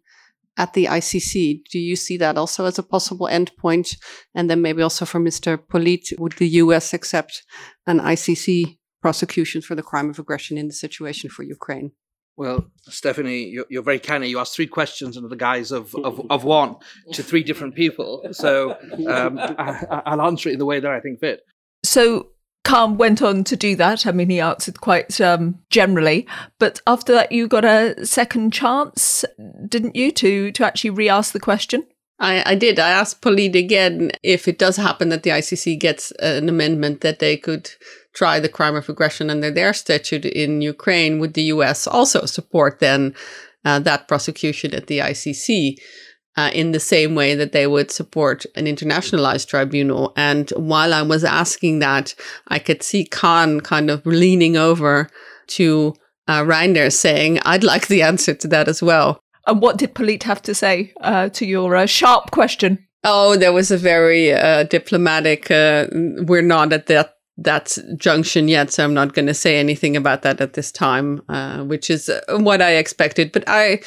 at 0.57 0.73
the 0.73 0.85
ICC. 0.85 1.63
Do 1.71 1.79
you 1.79 1.95
see 1.95 2.17
that 2.17 2.37
also 2.37 2.65
as 2.65 2.77
a 2.77 2.83
possible 2.83 3.27
endpoint? 3.27 3.97
And 4.35 4.51
then 4.51 4.61
maybe 4.61 4.83
also 4.83 5.05
for 5.05 5.19
Mr. 5.19 5.59
Polite, 5.67 6.09
would 6.19 6.33
the 6.33 6.47
US 6.47 6.93
accept 6.93 7.41
an 7.87 7.99
ICC 7.99 8.77
prosecution 9.03 9.61
for 9.61 9.75
the 9.75 9.83
crime 9.83 10.09
of 10.09 10.17
aggression 10.17 10.57
in 10.57 10.67
the 10.67 10.73
situation 10.73 11.29
for 11.29 11.43
Ukraine? 11.43 11.91
Well, 12.35 12.65
Stephanie, 12.87 13.43
you're, 13.43 13.65
you're, 13.69 13.83
very 13.83 13.99
canny. 13.99 14.27
You 14.29 14.39
asked 14.39 14.55
three 14.55 14.65
questions 14.65 15.17
under 15.17 15.29
the 15.29 15.35
guise 15.35 15.71
of, 15.71 15.93
of, 15.93 16.25
of 16.31 16.43
one 16.43 16.77
to 17.11 17.21
three 17.21 17.43
different 17.43 17.75
people. 17.75 18.23
So 18.31 18.71
um, 19.07 19.37
I, 19.37 20.15
will 20.15 20.21
answer 20.23 20.49
it 20.49 20.53
in 20.53 20.59
the 20.59 20.65
way 20.65 20.79
that 20.79 20.89
I 20.89 20.99
think 20.99 21.19
fit. 21.19 21.41
So 21.83 22.29
Khan 22.63 22.97
went 22.97 23.21
on 23.21 23.43
to 23.43 23.55
do 23.55 23.75
that. 23.75 24.07
I 24.07 24.11
mean, 24.13 24.29
he 24.29 24.39
answered 24.39 24.81
quite 24.81 25.19
um, 25.21 25.59
generally, 25.69 26.25
but 26.57 26.81
after 26.87 27.13
that, 27.13 27.31
you 27.31 27.47
got 27.47 27.65
a 27.65 28.05
second 28.05 28.51
chance, 28.53 29.25
didn't 29.67 29.95
you, 29.95 30.11
to 30.13 30.51
to 30.53 30.65
actually 30.65 30.91
re-ask 30.91 31.33
the 31.33 31.39
question? 31.39 31.85
I, 32.19 32.51
I 32.51 32.55
did. 32.55 32.79
I 32.79 32.89
asked 32.89 33.21
Polite 33.21 33.55
again 33.55 34.11
if 34.21 34.47
it 34.47 34.59
does 34.59 34.77
happen 34.77 35.09
that 35.09 35.23
the 35.23 35.31
ICC 35.31 35.79
gets 35.79 36.11
an 36.19 36.47
amendment 36.47 37.01
that 37.01 37.19
they 37.19 37.37
could 37.37 37.71
try 38.13 38.39
the 38.39 38.49
crime 38.49 38.75
of 38.75 38.87
aggression 38.87 39.29
under 39.29 39.51
their 39.51 39.73
statute 39.73 40.25
in 40.25 40.61
Ukraine. 40.61 41.19
Would 41.19 41.33
the 41.33 41.43
U.S. 41.55 41.87
also 41.87 42.25
support 42.25 42.79
then 42.79 43.15
uh, 43.65 43.79
that 43.79 44.07
prosecution 44.07 44.73
at 44.73 44.87
the 44.87 44.99
ICC? 44.99 45.77
uh, 46.35 46.49
in 46.53 46.71
the 46.71 46.79
same 46.79 47.15
way 47.15 47.35
that 47.35 47.51
they 47.51 47.67
would 47.67 47.91
support 47.91 48.45
an 48.55 48.65
internationalized 48.65 49.47
tribunal. 49.47 50.13
And 50.15 50.49
while 50.51 50.93
I 50.93 51.01
was 51.01 51.23
asking 51.23 51.79
that, 51.79 52.15
I 52.47 52.59
could 52.59 52.81
see 52.81 53.05
Khan 53.05 53.61
kind 53.61 53.89
of 53.89 54.05
leaning 54.05 54.57
over 54.57 55.09
to 55.47 55.93
uh, 56.27 56.41
Reynders 56.41 56.93
saying, 56.93 57.39
I'd 57.45 57.63
like 57.63 57.87
the 57.87 58.01
answer 58.01 58.33
to 58.33 58.47
that 58.47 58.67
as 58.67 58.81
well. 58.81 59.19
And 59.45 59.61
what 59.61 59.77
did 59.77 59.93
Polite 59.93 60.23
have 60.23 60.41
to 60.43 60.55
say 60.55 60.93
uh, 61.01 61.29
to 61.29 61.45
your 61.45 61.75
uh, 61.75 61.85
sharp 61.85 62.31
question? 62.31 62.87
Oh, 63.03 63.35
there 63.35 63.51
was 63.51 63.71
a 63.71 63.77
very 63.77 64.31
uh, 64.31 64.63
diplomatic, 64.63 65.51
uh, 65.51 65.87
we're 65.91 66.41
not 66.41 66.71
at 66.71 66.85
that 66.87 67.17
that 67.35 67.75
junction 67.97 68.47
yet, 68.47 68.71
so 68.71 68.83
I'm 68.83 68.93
not 68.93 69.15
going 69.15 69.25
to 69.25 69.33
say 69.33 69.57
anything 69.57 69.97
about 69.97 70.21
that 70.21 70.39
at 70.39 70.53
this 70.53 70.71
time, 70.71 71.23
uh, 71.29 71.63
which 71.63 71.89
is 71.89 72.07
uh, 72.07 72.21
what 72.37 72.61
I 72.61 72.75
expected. 72.75 73.31
But 73.31 73.43
I 73.47 73.81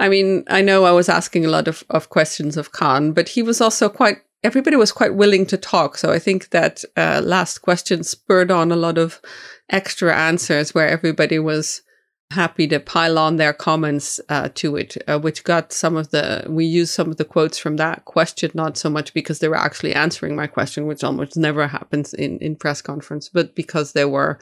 I 0.00 0.08
mean, 0.08 0.44
I 0.48 0.62
know 0.62 0.84
I 0.84 0.92
was 0.92 1.10
asking 1.10 1.44
a 1.44 1.50
lot 1.50 1.68
of, 1.68 1.84
of 1.90 2.08
questions 2.08 2.56
of 2.56 2.72
Khan, 2.72 3.12
but 3.12 3.28
he 3.28 3.42
was 3.42 3.60
also 3.60 3.90
quite, 3.90 4.22
everybody 4.42 4.76
was 4.76 4.92
quite 4.92 5.14
willing 5.14 5.44
to 5.46 5.58
talk. 5.58 5.98
So 5.98 6.10
I 6.10 6.18
think 6.18 6.50
that 6.50 6.84
last 6.96 7.58
question 7.58 8.02
spurred 8.02 8.50
on 8.50 8.72
a 8.72 8.76
lot 8.76 8.98
of 8.98 9.20
extra 9.70 10.16
answers 10.16 10.74
where 10.74 10.88
everybody 10.88 11.38
was 11.38 11.82
happy 12.30 12.66
to 12.66 12.80
pile 12.80 13.18
on 13.18 13.36
their 13.36 13.52
comments 13.52 14.20
uh, 14.28 14.48
to 14.54 14.76
it, 14.76 14.96
uh, 15.06 15.18
which 15.18 15.44
got 15.44 15.72
some 15.72 15.96
of 15.96 16.10
the, 16.10 16.44
we 16.48 16.64
used 16.64 16.92
some 16.92 17.10
of 17.10 17.16
the 17.16 17.24
quotes 17.24 17.58
from 17.58 17.76
that 17.76 18.04
question, 18.04 18.50
not 18.54 18.76
so 18.76 18.90
much 18.90 19.14
because 19.14 19.38
they 19.38 19.48
were 19.48 19.56
actually 19.56 19.94
answering 19.94 20.34
my 20.34 20.46
question, 20.46 20.86
which 20.86 21.04
almost 21.04 21.36
never 21.36 21.68
happens 21.68 22.12
in, 22.12 22.38
in 22.38 22.56
press 22.56 22.82
conference, 22.82 23.28
but 23.28 23.54
because 23.54 23.92
they 23.92 24.04
were, 24.04 24.38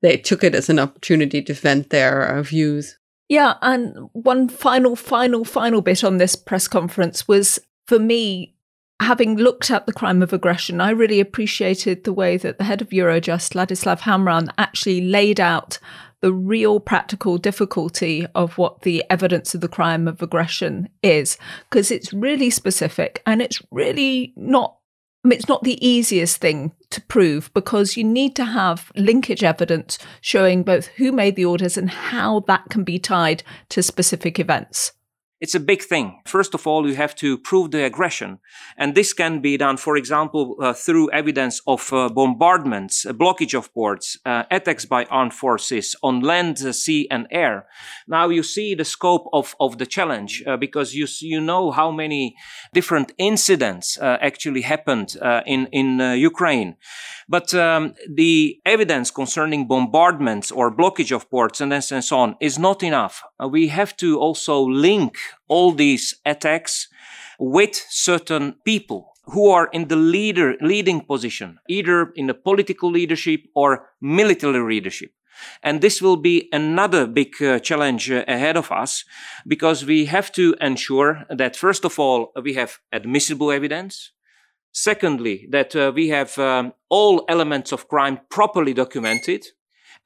they 0.00 0.16
took 0.16 0.42
it 0.42 0.54
as 0.54 0.70
an 0.70 0.78
opportunity 0.78 1.42
to 1.42 1.52
vent 1.52 1.90
their 1.90 2.22
uh, 2.22 2.42
views. 2.42 2.96
Yeah, 3.28 3.54
and 3.60 4.08
one 4.12 4.48
final, 4.48 4.96
final, 4.96 5.44
final 5.44 5.82
bit 5.82 6.02
on 6.02 6.16
this 6.16 6.34
press 6.34 6.66
conference 6.66 7.28
was 7.28 7.58
for 7.86 7.98
me, 7.98 8.54
having 9.00 9.36
looked 9.36 9.70
at 9.70 9.86
the 9.86 9.92
crime 9.92 10.22
of 10.22 10.32
aggression, 10.32 10.80
I 10.80 10.90
really 10.90 11.20
appreciated 11.20 12.04
the 12.04 12.12
way 12.12 12.36
that 12.38 12.58
the 12.58 12.64
head 12.64 12.82
of 12.82 12.88
Eurojust, 12.88 13.54
Ladislav 13.54 14.00
Hamran, 14.00 14.48
actually 14.58 15.02
laid 15.02 15.38
out 15.38 15.78
the 16.20 16.32
real 16.32 16.80
practical 16.80 17.38
difficulty 17.38 18.26
of 18.34 18.58
what 18.58 18.82
the 18.82 19.04
evidence 19.08 19.54
of 19.54 19.60
the 19.60 19.68
crime 19.68 20.08
of 20.08 20.20
aggression 20.22 20.88
is, 21.02 21.38
because 21.68 21.90
it's 21.90 22.12
really 22.12 22.50
specific 22.50 23.22
and 23.26 23.40
it's 23.40 23.62
really 23.70 24.32
not 24.36 24.78
it's 25.24 25.48
not 25.48 25.64
the 25.64 25.86
easiest 25.86 26.40
thing 26.40 26.72
to 26.90 27.02
prove 27.02 27.52
because 27.52 27.96
you 27.96 28.04
need 28.04 28.36
to 28.36 28.44
have 28.44 28.90
linkage 28.96 29.42
evidence 29.42 29.98
showing 30.20 30.62
both 30.62 30.86
who 30.86 31.12
made 31.12 31.36
the 31.36 31.44
orders 31.44 31.76
and 31.76 31.90
how 31.90 32.40
that 32.46 32.64
can 32.70 32.84
be 32.84 32.98
tied 32.98 33.42
to 33.68 33.82
specific 33.82 34.38
events. 34.38 34.92
It's 35.40 35.54
a 35.54 35.60
big 35.60 35.82
thing. 35.82 36.20
First 36.26 36.52
of 36.52 36.66
all, 36.66 36.88
you 36.88 36.96
have 36.96 37.14
to 37.16 37.38
prove 37.38 37.70
the 37.70 37.84
aggression. 37.84 38.40
And 38.76 38.96
this 38.96 39.12
can 39.12 39.40
be 39.40 39.56
done, 39.56 39.76
for 39.76 39.96
example, 39.96 40.56
uh, 40.60 40.72
through 40.72 41.12
evidence 41.12 41.62
of 41.64 41.92
uh, 41.92 42.08
bombardments, 42.08 43.06
uh, 43.06 43.12
blockage 43.12 43.56
of 43.56 43.72
ports, 43.72 44.18
uh, 44.26 44.42
attacks 44.50 44.84
by 44.84 45.04
armed 45.04 45.32
forces 45.32 45.94
on 46.02 46.22
land, 46.22 46.58
uh, 46.64 46.72
sea, 46.72 47.06
and 47.08 47.28
air. 47.30 47.68
Now 48.08 48.30
you 48.30 48.42
see 48.42 48.74
the 48.74 48.84
scope 48.84 49.28
of, 49.32 49.54
of 49.60 49.78
the 49.78 49.86
challenge 49.86 50.42
uh, 50.44 50.56
because 50.56 50.92
you, 50.92 51.06
you 51.20 51.40
know 51.40 51.70
how 51.70 51.92
many 51.92 52.34
different 52.74 53.12
incidents 53.16 53.96
actually 54.00 54.62
happened 54.62 55.16
in, 55.46 55.66
in 55.66 56.00
Ukraine. 56.18 56.76
But 57.28 57.52
um, 57.52 57.94
the 58.08 58.58
evidence 58.64 59.10
concerning 59.10 59.68
bombardments 59.68 60.50
or 60.50 60.74
blockage 60.74 61.14
of 61.14 61.28
ports 61.30 61.60
and, 61.60 61.72
and 61.72 61.84
so 61.84 62.18
on 62.18 62.36
is 62.40 62.58
not 62.58 62.82
enough. 62.82 63.22
Uh, 63.38 63.48
we 63.48 63.68
have 63.68 63.94
to 63.98 64.18
also 64.18 64.60
link 64.62 65.16
all 65.48 65.72
these 65.72 66.14
attacks 66.24 66.88
with 67.38 67.74
certain 67.88 68.54
people 68.64 69.12
who 69.32 69.50
are 69.50 69.68
in 69.72 69.88
the 69.88 69.96
leader 69.96 70.56
leading 70.60 71.00
position, 71.00 71.58
either 71.68 72.12
in 72.16 72.26
the 72.26 72.34
political 72.34 72.90
leadership 72.90 73.40
or 73.54 73.88
military 74.00 74.74
leadership. 74.74 75.10
And 75.62 75.80
this 75.80 76.02
will 76.02 76.16
be 76.16 76.48
another 76.52 77.06
big 77.06 77.40
uh, 77.42 77.58
challenge 77.60 78.10
uh, 78.10 78.24
ahead 78.26 78.56
of 78.56 78.72
us 78.72 79.04
because 79.46 79.84
we 79.84 80.06
have 80.06 80.32
to 80.32 80.56
ensure 80.60 81.24
that, 81.30 81.56
first 81.56 81.84
of 81.84 81.98
all, 81.98 82.32
we 82.42 82.54
have 82.54 82.78
admissible 82.92 83.52
evidence. 83.52 84.12
Secondly, 84.72 85.46
that 85.50 85.74
uh, 85.74 85.92
we 85.94 86.08
have 86.08 86.38
um, 86.38 86.72
all 86.88 87.24
elements 87.28 87.72
of 87.72 87.88
crime 87.88 88.20
properly 88.30 88.74
documented. 88.74 89.46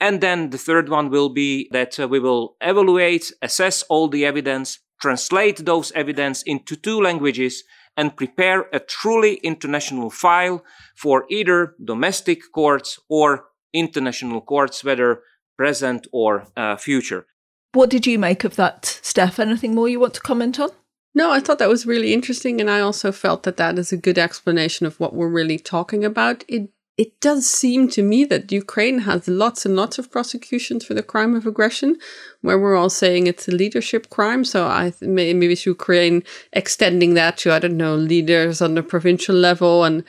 And 0.00 0.20
then 0.20 0.50
the 0.50 0.58
third 0.58 0.88
one 0.88 1.10
will 1.10 1.28
be 1.28 1.68
that 1.72 1.98
uh, 1.98 2.08
we 2.08 2.18
will 2.18 2.56
evaluate, 2.60 3.32
assess 3.42 3.82
all 3.84 4.08
the 4.08 4.24
evidence, 4.24 4.80
translate 5.02 5.64
those 5.64 5.92
evidence 5.92 6.42
into 6.42 6.76
two 6.76 7.00
languages, 7.00 7.64
and 7.96 8.16
prepare 8.16 8.66
a 8.72 8.78
truly 8.78 9.34
international 9.42 10.08
file 10.08 10.64
for 10.96 11.26
either 11.28 11.74
domestic 11.84 12.40
courts 12.54 12.98
or 13.08 13.44
international 13.74 14.40
courts, 14.40 14.82
whether 14.82 15.22
present 15.58 16.06
or 16.12 16.46
uh, 16.56 16.76
future. 16.76 17.26
What 17.74 17.90
did 17.90 18.06
you 18.06 18.18
make 18.18 18.44
of 18.44 18.56
that, 18.56 19.00
Steph? 19.02 19.38
Anything 19.38 19.74
more 19.74 19.88
you 19.88 20.00
want 20.00 20.14
to 20.14 20.20
comment 20.20 20.58
on? 20.58 20.70
No, 21.14 21.30
I 21.30 21.40
thought 21.40 21.58
that 21.58 21.68
was 21.68 21.84
really 21.84 22.14
interesting, 22.14 22.60
and 22.60 22.70
I 22.70 22.80
also 22.80 23.12
felt 23.12 23.42
that 23.42 23.58
that 23.58 23.78
is 23.78 23.92
a 23.92 23.98
good 23.98 24.18
explanation 24.18 24.86
of 24.86 24.98
what 24.98 25.14
we're 25.14 25.28
really 25.28 25.58
talking 25.58 26.04
about. 26.04 26.44
It 26.48 26.70
it 27.02 27.18
does 27.20 27.50
seem 27.50 27.88
to 27.88 28.00
me 28.00 28.22
that 28.26 28.52
Ukraine 28.52 29.00
has 29.00 29.26
lots 29.26 29.66
and 29.66 29.74
lots 29.74 29.98
of 29.98 30.08
prosecutions 30.08 30.84
for 30.84 30.94
the 30.94 31.02
crime 31.02 31.34
of 31.34 31.48
aggression, 31.48 31.96
where 32.42 32.60
we're 32.60 32.76
all 32.76 32.88
saying 33.02 33.26
it's 33.26 33.48
a 33.48 33.50
leadership 33.62 34.08
crime. 34.08 34.44
So 34.44 34.68
I 34.68 34.92
th- 34.96 35.10
maybe 35.10 35.50
it's 35.50 35.66
Ukraine 35.66 36.22
extending 36.52 37.14
that 37.14 37.38
to 37.38 37.52
I 37.52 37.58
don't 37.58 37.76
know 37.76 37.96
leaders 37.96 38.62
on 38.62 38.76
the 38.76 38.84
provincial 38.84 39.34
level, 39.34 39.82
and 39.82 40.04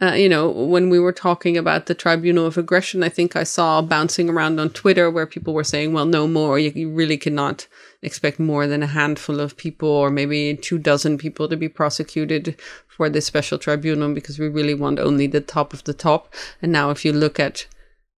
Uh, 0.00 0.12
you 0.12 0.28
know, 0.28 0.50
when 0.50 0.90
we 0.90 0.98
were 0.98 1.12
talking 1.12 1.56
about 1.56 1.86
the 1.86 1.94
tribunal 1.94 2.44
of 2.44 2.58
aggression, 2.58 3.02
I 3.02 3.08
think 3.08 3.34
I 3.34 3.44
saw 3.44 3.80
bouncing 3.80 4.28
around 4.28 4.60
on 4.60 4.68
Twitter 4.68 5.10
where 5.10 5.26
people 5.26 5.54
were 5.54 5.64
saying, 5.64 5.94
well, 5.94 6.04
no 6.04 6.28
more. 6.28 6.58
You, 6.58 6.70
you 6.74 6.90
really 6.90 7.16
cannot 7.16 7.66
expect 8.02 8.38
more 8.38 8.66
than 8.66 8.82
a 8.82 8.88
handful 8.88 9.40
of 9.40 9.56
people 9.56 9.88
or 9.88 10.10
maybe 10.10 10.54
two 10.54 10.78
dozen 10.78 11.16
people 11.16 11.48
to 11.48 11.56
be 11.56 11.70
prosecuted 11.70 12.60
for 12.88 13.08
this 13.08 13.24
special 13.24 13.58
tribunal 13.58 14.12
because 14.12 14.38
we 14.38 14.48
really 14.48 14.74
want 14.74 14.98
only 14.98 15.26
the 15.26 15.40
top 15.40 15.72
of 15.72 15.84
the 15.84 15.94
top. 15.94 16.34
And 16.60 16.70
now, 16.70 16.90
if 16.90 17.02
you 17.02 17.14
look 17.14 17.40
at 17.40 17.66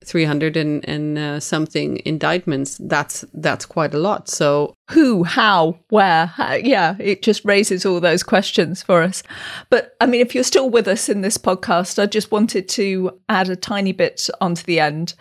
300 0.04 0.56
and, 0.56 0.88
and 0.88 1.18
uh, 1.18 1.40
something 1.40 2.00
indictments 2.04 2.78
that's 2.80 3.24
that's 3.34 3.66
quite 3.66 3.94
a 3.94 3.98
lot. 3.98 4.28
So 4.28 4.74
who 4.90 5.24
how 5.24 5.78
where 5.90 6.26
how, 6.26 6.54
yeah 6.54 6.96
it 6.98 7.22
just 7.22 7.44
raises 7.44 7.84
all 7.84 8.00
those 8.00 8.22
questions 8.22 8.82
for 8.82 9.02
us. 9.02 9.22
But 9.70 9.96
i 10.00 10.06
mean 10.06 10.20
if 10.20 10.34
you're 10.34 10.44
still 10.44 10.70
with 10.70 10.88
us 10.88 11.08
in 11.08 11.20
this 11.20 11.38
podcast 11.38 11.98
i 12.00 12.06
just 12.06 12.30
wanted 12.30 12.68
to 12.68 13.10
add 13.28 13.48
a 13.48 13.56
tiny 13.56 13.92
bit 13.92 14.28
onto 14.40 14.62
the 14.62 14.80
end. 14.80 15.14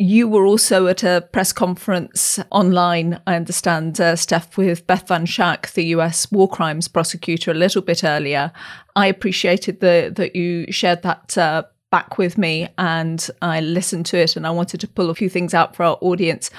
You 0.00 0.28
were 0.28 0.46
also 0.46 0.86
at 0.86 1.02
a 1.02 1.26
press 1.32 1.52
conference 1.52 2.38
online, 2.52 3.20
I 3.26 3.34
understand, 3.34 4.00
uh, 4.00 4.14
Steph, 4.14 4.56
with 4.56 4.86
Beth 4.86 5.08
Van 5.08 5.26
Schaack, 5.26 5.72
the 5.72 5.86
US 5.86 6.30
war 6.30 6.48
crimes 6.48 6.86
prosecutor, 6.86 7.50
a 7.50 7.54
little 7.54 7.82
bit 7.82 8.04
earlier. 8.04 8.52
I 8.94 9.08
appreciated 9.08 9.80
the, 9.80 10.12
that 10.14 10.36
you 10.36 10.70
shared 10.70 11.02
that 11.02 11.36
uh, 11.36 11.64
back 11.90 12.18
with 12.18 12.36
me 12.36 12.68
and 12.76 13.30
I 13.40 13.60
listened 13.60 14.06
to 14.06 14.18
it 14.18 14.36
and 14.36 14.46
I 14.46 14.50
wanted 14.50 14.80
to 14.80 14.88
pull 14.88 15.10
a 15.10 15.14
few 15.14 15.28
things 15.28 15.54
out 15.54 15.74
for 15.74 15.84
our 15.84 15.98
audience 16.00 16.50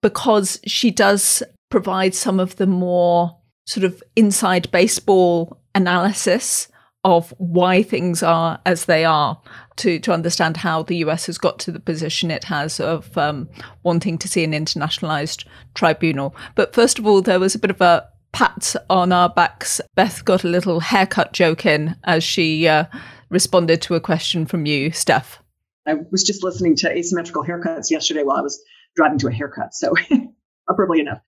because 0.00 0.60
she 0.66 0.90
does 0.90 1.42
provide 1.70 2.14
some 2.14 2.40
of 2.40 2.56
the 2.56 2.66
more 2.66 3.36
sort 3.66 3.84
of 3.84 4.02
inside 4.16 4.70
baseball 4.70 5.60
analysis 5.74 6.68
of 7.04 7.32
why 7.38 7.82
things 7.82 8.22
are 8.22 8.60
as 8.66 8.84
they 8.84 9.04
are 9.04 9.40
to, 9.76 9.98
to 10.00 10.12
understand 10.12 10.58
how 10.58 10.82
the 10.82 10.96
US 10.96 11.26
has 11.26 11.38
got 11.38 11.58
to 11.60 11.72
the 11.72 11.80
position 11.80 12.30
it 12.30 12.44
has 12.44 12.78
of 12.78 13.16
um, 13.16 13.48
wanting 13.82 14.18
to 14.18 14.28
see 14.28 14.44
an 14.44 14.52
internationalized 14.52 15.46
tribunal. 15.74 16.34
But 16.54 16.74
first 16.74 16.98
of 16.98 17.06
all, 17.06 17.22
there 17.22 17.40
was 17.40 17.54
a 17.54 17.58
bit 17.58 17.70
of 17.70 17.80
a 17.80 18.06
pat 18.32 18.76
on 18.90 19.12
our 19.12 19.28
backs. 19.30 19.80
Beth 19.94 20.24
got 20.24 20.44
a 20.44 20.48
little 20.48 20.80
haircut 20.80 21.32
joke 21.32 21.64
in 21.64 21.96
as 22.04 22.22
she 22.22 22.68
uh, 22.68 22.84
responded 23.30 23.80
to 23.82 23.94
a 23.94 24.00
question 24.00 24.46
from 24.46 24.66
you, 24.66 24.90
Steph. 24.90 25.42
I 25.86 25.94
was 26.10 26.22
just 26.22 26.44
listening 26.44 26.76
to 26.76 26.90
asymmetrical 26.90 27.44
haircuts 27.44 27.90
yesterday 27.90 28.22
while 28.22 28.36
I 28.36 28.42
was 28.42 28.62
driving 28.96 29.18
to 29.18 29.28
a 29.28 29.32
haircut, 29.32 29.74
so 29.74 29.94
appropriately 30.68 31.00
enough. 31.00 31.20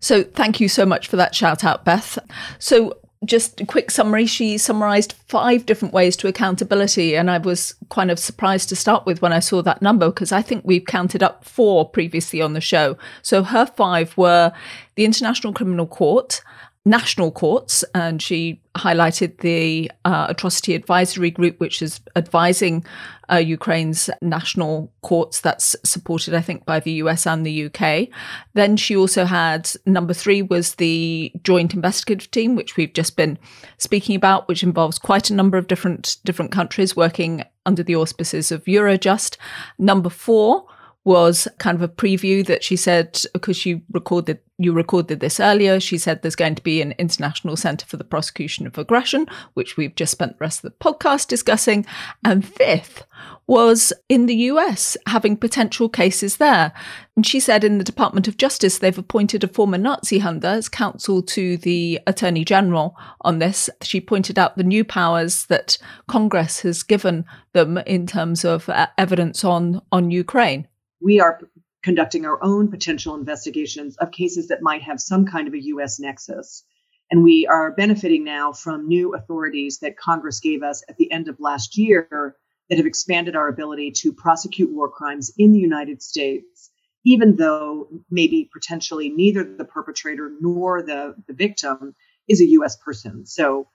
So 0.00 0.22
thank 0.22 0.60
you 0.60 0.68
so 0.68 0.86
much 0.86 1.08
for 1.08 1.16
that 1.16 1.34
shout 1.34 1.64
out, 1.64 1.84
Beth. 1.84 2.18
So 2.58 2.98
just 3.24 3.60
a 3.60 3.66
quick 3.66 3.90
summary, 3.90 4.26
she 4.26 4.58
summarized 4.58 5.14
five 5.26 5.66
different 5.66 5.92
ways 5.92 6.16
to 6.16 6.28
accountability. 6.28 7.16
And 7.16 7.30
I 7.30 7.38
was 7.38 7.74
kind 7.90 8.10
of 8.10 8.18
surprised 8.18 8.68
to 8.68 8.76
start 8.76 9.06
with 9.06 9.20
when 9.20 9.32
I 9.32 9.40
saw 9.40 9.60
that 9.62 9.82
number 9.82 10.08
because 10.08 10.30
I 10.30 10.40
think 10.40 10.62
we've 10.64 10.84
counted 10.84 11.22
up 11.22 11.44
four 11.44 11.88
previously 11.88 12.40
on 12.40 12.52
the 12.52 12.60
show. 12.60 12.96
So 13.22 13.42
her 13.42 13.66
five 13.66 14.16
were 14.16 14.52
the 14.94 15.04
International 15.04 15.52
Criminal 15.52 15.86
Court, 15.86 16.40
national 16.88 17.30
courts, 17.30 17.84
and 17.94 18.22
she 18.22 18.60
highlighted 18.76 19.38
the 19.38 19.90
uh, 20.04 20.26
Atrocity 20.30 20.74
Advisory 20.74 21.30
Group, 21.30 21.60
which 21.60 21.82
is 21.82 22.00
advising 22.16 22.84
uh, 23.30 23.36
Ukraine's 23.36 24.08
national 24.22 24.90
courts. 25.02 25.40
That's 25.40 25.76
supported, 25.84 26.34
I 26.34 26.40
think, 26.40 26.64
by 26.64 26.80
the 26.80 26.92
US 26.92 27.26
and 27.26 27.44
the 27.44 27.66
UK. 27.66 28.08
Then 28.54 28.76
she 28.76 28.96
also 28.96 29.24
had 29.24 29.70
number 29.84 30.14
three 30.14 30.40
was 30.42 30.76
the 30.76 31.32
Joint 31.42 31.74
Investigative 31.74 32.30
Team, 32.30 32.56
which 32.56 32.76
we've 32.76 32.92
just 32.92 33.16
been 33.16 33.38
speaking 33.76 34.16
about, 34.16 34.48
which 34.48 34.62
involves 34.62 34.98
quite 34.98 35.30
a 35.30 35.34
number 35.34 35.58
of 35.58 35.68
different 35.68 36.16
different 36.24 36.52
countries 36.52 36.96
working 36.96 37.44
under 37.66 37.82
the 37.82 37.96
auspices 37.96 38.50
of 38.50 38.64
Eurojust. 38.64 39.36
Number 39.78 40.08
four 40.08 40.66
was 41.08 41.48
kind 41.56 41.74
of 41.74 41.80
a 41.80 41.88
preview 41.88 42.44
that 42.44 42.62
she 42.62 42.76
said 42.76 43.18
because 43.32 43.64
you 43.64 43.80
recorded 43.92 44.38
you 44.58 44.74
recorded 44.74 45.20
this 45.20 45.40
earlier 45.40 45.80
she 45.80 45.96
said 45.96 46.20
there's 46.20 46.36
going 46.36 46.54
to 46.54 46.62
be 46.62 46.82
an 46.82 46.92
international 46.98 47.56
center 47.56 47.86
for 47.86 47.96
the 47.96 48.04
prosecution 48.04 48.66
of 48.66 48.76
aggression 48.76 49.26
which 49.54 49.78
we've 49.78 49.94
just 49.94 50.12
spent 50.12 50.32
the 50.32 50.42
rest 50.42 50.62
of 50.62 50.70
the 50.70 50.84
podcast 50.84 51.26
discussing 51.26 51.86
and 52.26 52.46
fifth 52.46 53.06
was 53.46 53.90
in 54.10 54.26
the 54.26 54.34
US 54.34 54.98
having 55.06 55.34
potential 55.34 55.88
cases 55.88 56.36
there 56.36 56.74
and 57.16 57.24
she 57.26 57.40
said 57.40 57.64
in 57.64 57.78
the 57.78 57.84
Department 57.84 58.28
of 58.28 58.36
Justice 58.36 58.76
they've 58.76 58.98
appointed 58.98 59.42
a 59.42 59.48
former 59.48 59.78
Nazi 59.78 60.18
hunter 60.18 60.48
as 60.48 60.68
counsel 60.68 61.22
to 61.22 61.56
the 61.56 61.98
attorney 62.06 62.44
general 62.44 62.94
on 63.22 63.38
this. 63.38 63.70
She 63.80 63.98
pointed 64.02 64.38
out 64.38 64.58
the 64.58 64.62
new 64.62 64.84
powers 64.84 65.46
that 65.46 65.78
congress 66.06 66.60
has 66.60 66.82
given 66.82 67.24
them 67.54 67.78
in 67.78 68.06
terms 68.06 68.44
of 68.44 68.68
uh, 68.68 68.88
evidence 68.98 69.42
on 69.42 69.80
on 69.90 70.10
Ukraine 70.10 70.68
we 71.00 71.20
are 71.20 71.40
conducting 71.82 72.24
our 72.24 72.42
own 72.42 72.70
potential 72.70 73.14
investigations 73.14 73.96
of 73.98 74.10
cases 74.10 74.48
that 74.48 74.62
might 74.62 74.82
have 74.82 75.00
some 75.00 75.26
kind 75.26 75.48
of 75.48 75.54
a 75.54 75.64
U.S. 75.64 76.00
nexus. 76.00 76.64
And 77.10 77.22
we 77.22 77.46
are 77.46 77.72
benefiting 77.72 78.24
now 78.24 78.52
from 78.52 78.88
new 78.88 79.14
authorities 79.14 79.78
that 79.78 79.96
Congress 79.96 80.40
gave 80.40 80.62
us 80.62 80.82
at 80.88 80.96
the 80.96 81.10
end 81.10 81.28
of 81.28 81.40
last 81.40 81.78
year 81.78 82.36
that 82.68 82.76
have 82.76 82.86
expanded 82.86 83.34
our 83.34 83.48
ability 83.48 83.92
to 83.92 84.12
prosecute 84.12 84.70
war 84.70 84.90
crimes 84.90 85.32
in 85.38 85.52
the 85.52 85.58
United 85.58 86.02
States, 86.02 86.70
even 87.06 87.36
though 87.36 87.88
maybe 88.10 88.50
potentially 88.52 89.08
neither 89.08 89.42
the 89.42 89.64
perpetrator 89.64 90.32
nor 90.40 90.82
the, 90.82 91.14
the 91.26 91.32
victim 91.32 91.94
is 92.28 92.42
a 92.42 92.46
U.S. 92.46 92.76
person. 92.76 93.24
So 93.24 93.68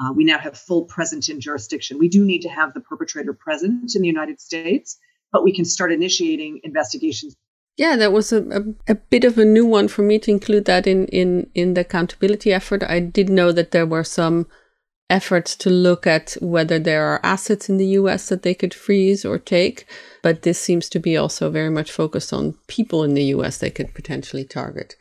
uh, 0.00 0.12
we 0.12 0.24
now 0.24 0.38
have 0.38 0.58
full 0.58 0.84
present 0.84 1.28
in 1.28 1.40
jurisdiction. 1.40 1.98
We 1.98 2.08
do 2.08 2.24
need 2.24 2.42
to 2.42 2.48
have 2.48 2.74
the 2.74 2.80
perpetrator 2.80 3.32
present 3.32 3.94
in 3.94 4.02
the 4.02 4.08
United 4.08 4.40
States 4.40 4.98
but 5.32 5.44
we 5.44 5.54
can 5.54 5.64
start 5.64 5.92
initiating 5.92 6.60
investigations. 6.64 7.36
Yeah, 7.76 7.96
that 7.96 8.12
was 8.12 8.32
a, 8.32 8.42
a, 8.50 8.92
a, 8.92 8.94
bit 8.94 9.24
of 9.24 9.38
a 9.38 9.44
new 9.44 9.64
one 9.64 9.88
for 9.88 10.02
me 10.02 10.18
to 10.18 10.30
include 10.30 10.66
that 10.66 10.86
in, 10.86 11.06
in, 11.06 11.48
in 11.54 11.74
the 11.74 11.80
accountability 11.82 12.52
effort. 12.52 12.82
I 12.82 13.00
did 13.00 13.30
know 13.30 13.52
that 13.52 13.70
there 13.70 13.86
were 13.86 14.04
some 14.04 14.46
efforts 15.08 15.56
to 15.56 15.70
look 15.70 16.06
at 16.06 16.36
whether 16.40 16.78
there 16.78 17.04
are 17.04 17.20
assets 17.22 17.68
in 17.68 17.78
the 17.78 17.86
US 17.86 18.28
that 18.28 18.42
they 18.42 18.54
could 18.54 18.72
freeze 18.72 19.24
or 19.24 19.38
take, 19.38 19.86
but 20.22 20.42
this 20.42 20.58
seems 20.58 20.88
to 20.90 20.98
be 20.98 21.16
also 21.16 21.50
very 21.50 21.70
much 21.70 21.90
focused 21.90 22.32
on 22.32 22.54
people 22.68 23.02
in 23.02 23.14
the 23.14 23.24
US 23.34 23.58
they 23.58 23.70
could 23.70 23.92
potentially 23.92 24.44
target. 24.44 24.94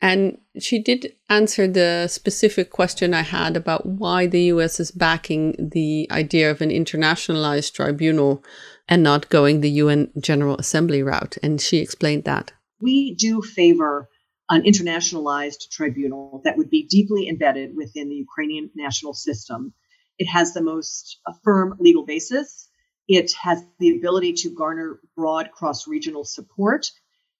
And 0.00 0.38
she 0.60 0.80
did 0.80 1.12
answer 1.28 1.66
the 1.66 2.06
specific 2.06 2.70
question 2.70 3.14
I 3.14 3.22
had 3.22 3.56
about 3.56 3.84
why 3.84 4.26
the 4.26 4.42
US 4.54 4.78
is 4.78 4.92
backing 4.92 5.56
the 5.58 6.06
idea 6.10 6.50
of 6.50 6.60
an 6.60 6.70
internationalized 6.70 7.72
tribunal 7.74 8.44
and 8.88 9.02
not 9.02 9.28
going 9.28 9.60
the 9.60 9.70
UN 9.70 10.10
General 10.18 10.56
Assembly 10.56 11.02
route. 11.02 11.36
And 11.42 11.60
she 11.60 11.78
explained 11.78 12.24
that. 12.24 12.52
We 12.80 13.14
do 13.14 13.42
favor 13.42 14.08
an 14.50 14.62
internationalized 14.62 15.70
tribunal 15.70 16.40
that 16.44 16.56
would 16.56 16.70
be 16.70 16.86
deeply 16.86 17.28
embedded 17.28 17.76
within 17.76 18.08
the 18.08 18.14
Ukrainian 18.14 18.70
national 18.74 19.14
system. 19.14 19.74
It 20.18 20.26
has 20.26 20.54
the 20.54 20.62
most 20.62 21.20
firm 21.44 21.76
legal 21.78 22.06
basis. 22.06 22.68
It 23.08 23.32
has 23.42 23.62
the 23.78 23.96
ability 23.96 24.34
to 24.34 24.50
garner 24.50 25.00
broad 25.16 25.50
cross 25.52 25.86
regional 25.86 26.24
support. 26.24 26.90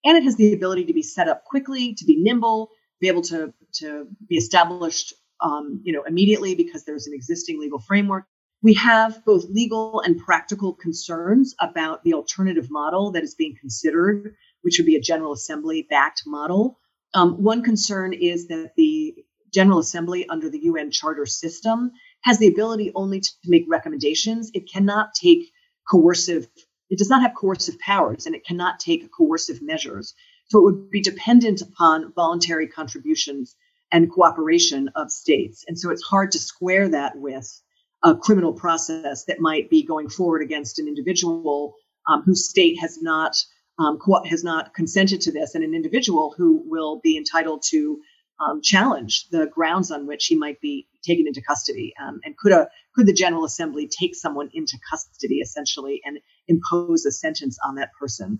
And 0.05 0.17
it 0.17 0.23
has 0.23 0.35
the 0.35 0.53
ability 0.53 0.85
to 0.85 0.93
be 0.93 1.01
set 1.01 1.27
up 1.27 1.43
quickly, 1.45 1.95
to 1.95 2.05
be 2.05 2.17
nimble, 2.21 2.69
be 3.01 3.07
able 3.07 3.23
to, 3.23 3.53
to 3.75 4.07
be 4.27 4.35
established 4.35 5.13
um, 5.41 5.81
you 5.83 5.93
know, 5.93 6.03
immediately 6.03 6.55
because 6.55 6.83
there's 6.85 7.07
an 7.07 7.13
existing 7.13 7.59
legal 7.59 7.79
framework. 7.79 8.25
We 8.61 8.73
have 8.73 9.23
both 9.23 9.45
legal 9.49 10.01
and 10.01 10.19
practical 10.19 10.73
concerns 10.73 11.55
about 11.61 12.03
the 12.03 12.13
alternative 12.13 12.69
model 12.69 13.11
that 13.11 13.23
is 13.23 13.35
being 13.35 13.55
considered, 13.55 14.35
which 14.63 14.77
would 14.77 14.85
be 14.85 14.97
a 14.97 15.01
General 15.01 15.31
Assembly 15.31 15.87
backed 15.89 16.23
model. 16.25 16.77
Um, 17.13 17.41
one 17.41 17.63
concern 17.63 18.11
is 18.11 18.47
that 18.49 18.73
the 18.75 19.15
General 19.53 19.79
Assembly 19.79 20.27
under 20.27 20.49
the 20.49 20.63
UN 20.63 20.91
Charter 20.91 21.25
system 21.25 21.91
has 22.21 22.37
the 22.37 22.47
ability 22.47 22.91
only 22.95 23.21
to 23.21 23.29
make 23.45 23.63
recommendations. 23.69 24.51
It 24.53 24.69
cannot 24.69 25.13
take 25.13 25.51
coercive, 25.89 26.47
it 26.89 26.99
does 26.99 27.09
not 27.09 27.21
have 27.21 27.35
coercive 27.35 27.79
powers 27.79 28.25
and 28.25 28.35
it 28.35 28.45
cannot 28.45 28.79
take 28.79 29.09
coercive 29.11 29.61
measures. 29.61 30.13
So 30.49 30.59
it 30.59 30.63
would 30.63 30.91
be 30.91 31.01
dependent 31.01 31.61
upon 31.61 32.11
voluntary 32.13 32.67
contributions 32.67 33.55
and 33.91 34.11
cooperation 34.11 34.89
of 34.95 35.11
states. 35.11 35.63
And 35.67 35.79
so 35.79 35.91
it's 35.91 36.03
hard 36.03 36.33
to 36.33 36.39
square 36.39 36.89
that 36.89 37.15
with 37.15 37.61
a 38.03 38.15
criminal 38.15 38.53
process 38.53 39.25
that 39.25 39.39
might 39.39 39.69
be 39.69 39.83
going 39.83 40.09
forward 40.09 40.41
against 40.41 40.79
an 40.79 40.87
individual 40.87 41.75
um, 42.07 42.23
whose 42.23 42.49
state 42.49 42.79
has 42.79 43.01
not 43.01 43.35
um, 43.77 43.97
co- 43.97 44.23
has 44.25 44.43
not 44.43 44.73
consented 44.73 45.21
to 45.21 45.31
this, 45.31 45.55
and 45.55 45.63
an 45.63 45.73
individual 45.73 46.33
who 46.37 46.63
will 46.65 46.99
be 47.01 47.17
entitled 47.17 47.63
to 47.69 47.99
um, 48.39 48.61
challenge 48.61 49.27
the 49.31 49.47
grounds 49.47 49.91
on 49.91 50.07
which 50.07 50.25
he 50.25 50.35
might 50.35 50.59
be 50.61 50.87
taken 51.03 51.27
into 51.27 51.41
custody. 51.41 51.93
Um, 52.01 52.19
and 52.23 52.37
could 52.37 52.51
a 52.51 52.67
could 52.95 53.05
the 53.05 53.13
General 53.13 53.45
Assembly 53.45 53.89
take 53.99 54.15
someone 54.15 54.49
into 54.53 54.77
custody 54.89 55.35
essentially 55.35 56.01
and 56.05 56.19
impose 56.47 57.05
a 57.05 57.11
sentence 57.11 57.57
on 57.65 57.75
that 57.75 57.91
person? 57.99 58.39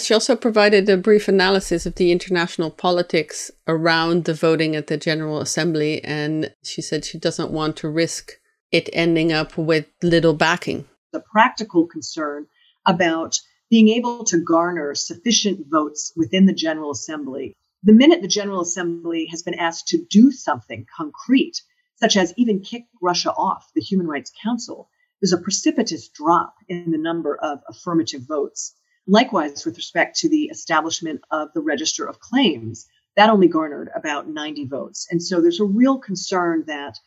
She 0.00 0.14
also 0.14 0.34
provided 0.34 0.88
a 0.88 0.96
brief 0.96 1.28
analysis 1.28 1.86
of 1.86 1.94
the 1.94 2.10
international 2.10 2.70
politics 2.70 3.50
around 3.68 4.24
the 4.24 4.34
voting 4.34 4.74
at 4.74 4.88
the 4.88 4.96
General 4.96 5.40
Assembly, 5.40 6.02
and 6.02 6.52
she 6.62 6.82
said 6.82 7.04
she 7.04 7.18
doesn't 7.18 7.52
want 7.52 7.76
to 7.78 7.88
risk 7.88 8.32
it 8.72 8.88
ending 8.92 9.32
up 9.32 9.56
with 9.56 9.86
little 10.02 10.34
backing. 10.34 10.86
The 11.12 11.20
practical 11.20 11.86
concern 11.86 12.46
about 12.86 13.38
being 13.70 13.88
able 13.88 14.24
to 14.24 14.38
garner 14.38 14.94
sufficient 14.94 15.66
votes 15.70 16.12
within 16.16 16.46
the 16.46 16.54
General 16.54 16.90
Assembly. 16.90 17.54
The 17.84 17.92
minute 17.92 18.22
the 18.22 18.28
General 18.28 18.62
Assembly 18.62 19.26
has 19.30 19.42
been 19.42 19.54
asked 19.54 19.88
to 19.88 20.04
do 20.10 20.30
something 20.30 20.86
concrete, 20.96 21.60
such 21.96 22.16
as 22.16 22.34
even 22.36 22.60
kick 22.60 22.86
Russia 23.00 23.32
off 23.32 23.70
the 23.74 23.80
Human 23.80 24.06
Rights 24.06 24.32
Council, 24.42 24.88
there's 25.20 25.32
a 25.32 25.38
precipitous 25.38 26.08
drop 26.08 26.56
in 26.68 26.90
the 26.90 26.98
number 26.98 27.36
of 27.36 27.60
affirmative 27.68 28.22
votes. 28.22 28.74
Likewise, 29.06 29.64
with 29.64 29.76
respect 29.76 30.18
to 30.18 30.28
the 30.28 30.46
establishment 30.46 31.20
of 31.30 31.52
the 31.54 31.60
Register 31.60 32.04
of 32.06 32.18
Claims, 32.18 32.88
that 33.14 33.30
only 33.30 33.46
garnered 33.46 33.90
about 33.94 34.28
90 34.28 34.66
votes. 34.66 35.06
And 35.10 35.22
so 35.22 35.40
there's 35.40 35.60
a 35.60 35.64
real 35.64 35.98
concern 35.98 36.64
that 36.66 36.98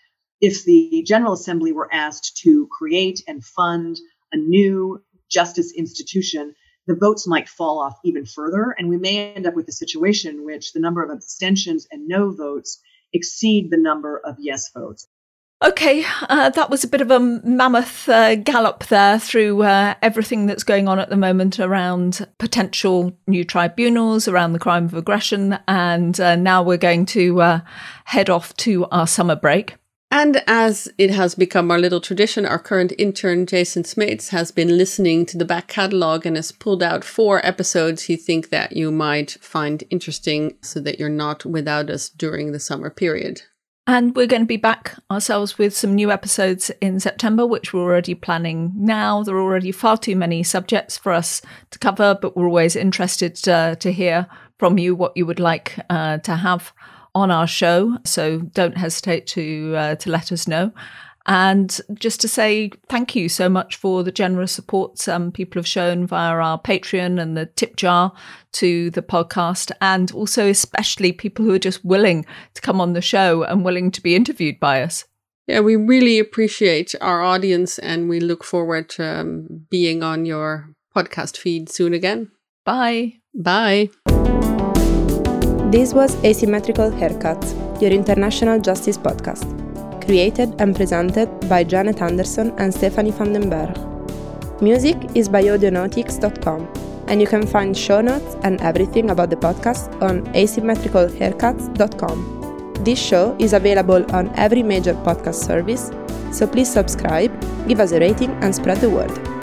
if 0.42 0.64
the 0.64 1.04
General 1.06 1.34
Assembly 1.34 1.72
were 1.72 1.94
asked 1.94 2.38
to 2.44 2.68
create 2.68 3.22
and 3.28 3.44
fund 3.44 4.00
a 4.32 4.38
new 4.38 5.04
justice 5.30 5.74
institution, 5.74 6.54
the 6.88 6.96
votes 6.96 7.28
might 7.28 7.50
fall 7.50 7.80
off 7.80 7.98
even 8.04 8.26
further. 8.26 8.76
And 8.78 8.90
we 8.90 8.98
may 8.98 9.34
end 9.34 9.48
up 9.48 9.56
with 9.56 9.68
a 9.68 9.74
situation 9.74 10.36
in 10.36 10.46
which 10.46 10.74
the 10.74 10.80
number 10.80 11.04
of 11.04 11.10
abstentions 11.10 11.88
and 11.92 12.08
no 12.08 12.32
votes 12.32 12.80
exceed 13.14 13.72
the 13.72 13.78
number 13.78 14.20
of 14.24 14.36
yes 14.40 14.72
votes. 14.72 15.08
Okay, 15.64 16.04
uh, 16.30 16.50
that 16.50 16.70
was 16.70 16.84
a 16.84 16.88
bit 16.88 17.00
of 17.00 17.10
a 17.10 17.20
mammoth 17.20 18.10
uh, 18.10 18.36
gallop 18.36 18.86
there 18.88 19.18
through 19.18 19.64
uh, 19.64 19.96
everything 20.02 20.48
that's 20.48 20.66
going 20.66 20.90
on 20.90 21.00
at 21.00 21.10
the 21.10 21.16
moment 21.16 21.60
around 21.62 22.28
potential 22.40 23.18
new 23.26 23.46
tribunals, 23.46 24.28
around 24.28 24.52
the 24.52 24.60
crime 24.60 24.84
of 24.84 24.94
aggression, 24.94 25.58
and 25.68 26.20
uh, 26.20 26.36
now 26.36 26.62
we're 26.62 26.76
going 26.76 27.06
to 27.06 27.42
uh, 27.42 27.60
head 28.04 28.30
off 28.30 28.54
to 28.58 28.86
our 28.88 29.08
summer 29.08 29.36
break. 29.36 29.76
And 30.12 30.44
as 30.48 30.88
it 30.98 31.12
has 31.12 31.36
become 31.36 31.72
our 31.72 31.80
little 31.80 32.00
tradition, 32.00 32.46
our 32.46 32.60
current 32.60 32.94
intern, 32.98 33.46
Jason 33.46 33.84
Smates, 33.84 34.30
has 34.30 34.52
been 34.52 34.78
listening 34.78 35.26
to 35.26 35.38
the 35.38 35.46
back 35.46 35.68
catalogue 35.68 36.26
and 36.26 36.36
has 36.36 36.52
pulled 36.52 36.84
out 36.84 37.04
four 37.04 37.46
episodes 37.46 38.04
he 38.04 38.16
thinks 38.16 38.50
that 38.50 38.78
you 38.78 38.92
might 38.92 39.32
find 39.42 39.84
interesting 39.90 40.58
so 40.62 40.80
that 40.80 41.00
you're 41.00 41.10
not 41.10 41.46
without 41.46 41.90
us 41.90 42.08
during 42.10 42.52
the 42.52 42.60
summer 42.60 42.90
period. 42.90 43.42
And 43.88 44.16
we're 44.16 44.26
going 44.26 44.42
to 44.42 44.48
be 44.48 44.58
back 44.58 44.96
ourselves 45.12 45.60
with 45.60 45.76
some 45.76 45.94
new 45.94 46.12
episodes 46.12 46.72
in 46.82 47.00
September, 47.00 47.46
which 47.46 47.72
we're 47.72 47.84
already 47.84 48.16
planning 48.16 48.74
now. 48.76 49.22
There 49.22 49.36
are 49.36 49.42
already 49.42 49.72
far 49.72 49.96
too 49.96 50.16
many 50.16 50.42
subjects 50.42 50.98
for 50.98 51.12
us 51.12 51.42
to 51.70 51.78
cover, 51.78 52.18
but 52.20 52.36
we're 52.36 52.48
always 52.48 52.76
interested 52.76 53.48
uh, 53.48 53.76
to 53.76 53.92
hear 53.92 54.26
from 54.58 54.80
you 54.80 54.96
what 54.96 55.16
you 55.16 55.28
would 55.28 55.40
like 55.40 55.78
uh, 55.92 56.18
to 56.20 56.36
have 56.36 56.74
on 57.16 57.32
our 57.32 57.48
show. 57.48 57.98
So 58.04 58.40
don't 58.40 58.78
hesitate 58.78 59.26
to 59.28 59.74
uh, 59.76 59.96
to 59.96 60.12
let 60.12 60.32
us 60.32 60.48
know. 60.48 60.72
And 61.28 61.82
just 61.96 62.22
to 62.22 62.28
say 62.28 62.70
thank 62.88 63.16
you 63.16 63.30
so 63.30 63.50
much 63.50 63.78
for 63.78 64.04
the 64.04 64.12
generous 64.12 64.52
support 64.52 65.00
some 65.00 65.32
people 65.32 65.60
have 65.60 65.68
shown 65.68 66.06
via 66.06 66.36
our 66.36 66.62
Patreon 66.62 67.20
and 67.20 67.36
the 67.36 67.48
tip 67.48 67.78
jar 67.78 68.14
to 68.54 68.92
the 68.92 69.02
podcast, 69.02 69.72
and 69.82 70.12
also 70.12 70.48
especially 70.48 71.12
people 71.12 71.44
who 71.44 71.54
are 71.54 71.60
just 71.60 71.84
willing 71.84 72.26
to 72.54 72.62
come 72.62 72.80
on 72.80 72.94
the 72.94 73.02
show 73.02 73.44
and 73.44 73.66
willing 73.66 73.90
to 73.92 74.02
be 74.02 74.16
interviewed 74.16 74.60
by 74.60 74.84
us. 74.84 75.06
Yeah, 75.48 75.62
we 75.62 75.76
really 75.76 76.20
appreciate 76.20 76.94
our 77.02 77.22
audience 77.22 77.80
and 77.80 78.10
we 78.10 78.20
look 78.20 78.44
forward 78.44 78.90
to 78.92 79.04
um, 79.04 79.66
being 79.70 80.04
on 80.04 80.26
your 80.26 80.70
podcast 80.96 81.38
feed 81.38 81.70
soon 81.70 81.94
again. 81.94 82.32
Bye. 82.66 83.16
Bye. 83.34 83.90
This 85.76 85.92
was 85.94 86.16
Asymmetrical 86.24 86.90
Haircuts, 86.90 87.52
your 87.82 87.92
international 87.92 88.62
justice 88.62 88.98
podcast, 88.98 89.44
created 90.06 90.56
and 90.62 90.74
presented 90.74 91.28
by 91.50 91.66
Janet 91.66 92.02
Anderson 92.02 92.54
and 92.58 92.74
Stephanie 92.74 93.12
van 93.12 93.34
den 93.34 93.50
Berg. 93.50 93.76
Music 94.62 94.96
is 95.16 95.28
by 95.28 95.44
audionautix.com, 95.44 96.70
and 97.10 97.20
you 97.20 97.28
can 97.28 97.46
find 97.46 97.76
show 97.76 98.00
notes 98.00 98.38
and 98.44 98.62
everything 98.62 99.10
about 99.10 99.30
the 99.30 99.36
podcast 99.36 99.92
on 100.02 100.26
asymmetricalhaircuts.com. 100.28 102.82
This 102.86 102.98
show 102.98 103.36
is 103.38 103.52
available 103.52 104.10
on 104.16 104.32
every 104.38 104.64
major 104.64 104.94
podcast 104.94 105.44
service, 105.44 105.92
so 106.32 106.48
please 106.48 106.72
subscribe, 106.72 107.30
give 107.68 107.82
us 107.82 107.92
a 107.92 108.00
rating, 108.00 108.32
and 108.42 108.56
spread 108.56 108.78
the 108.78 108.90
word. 108.90 109.35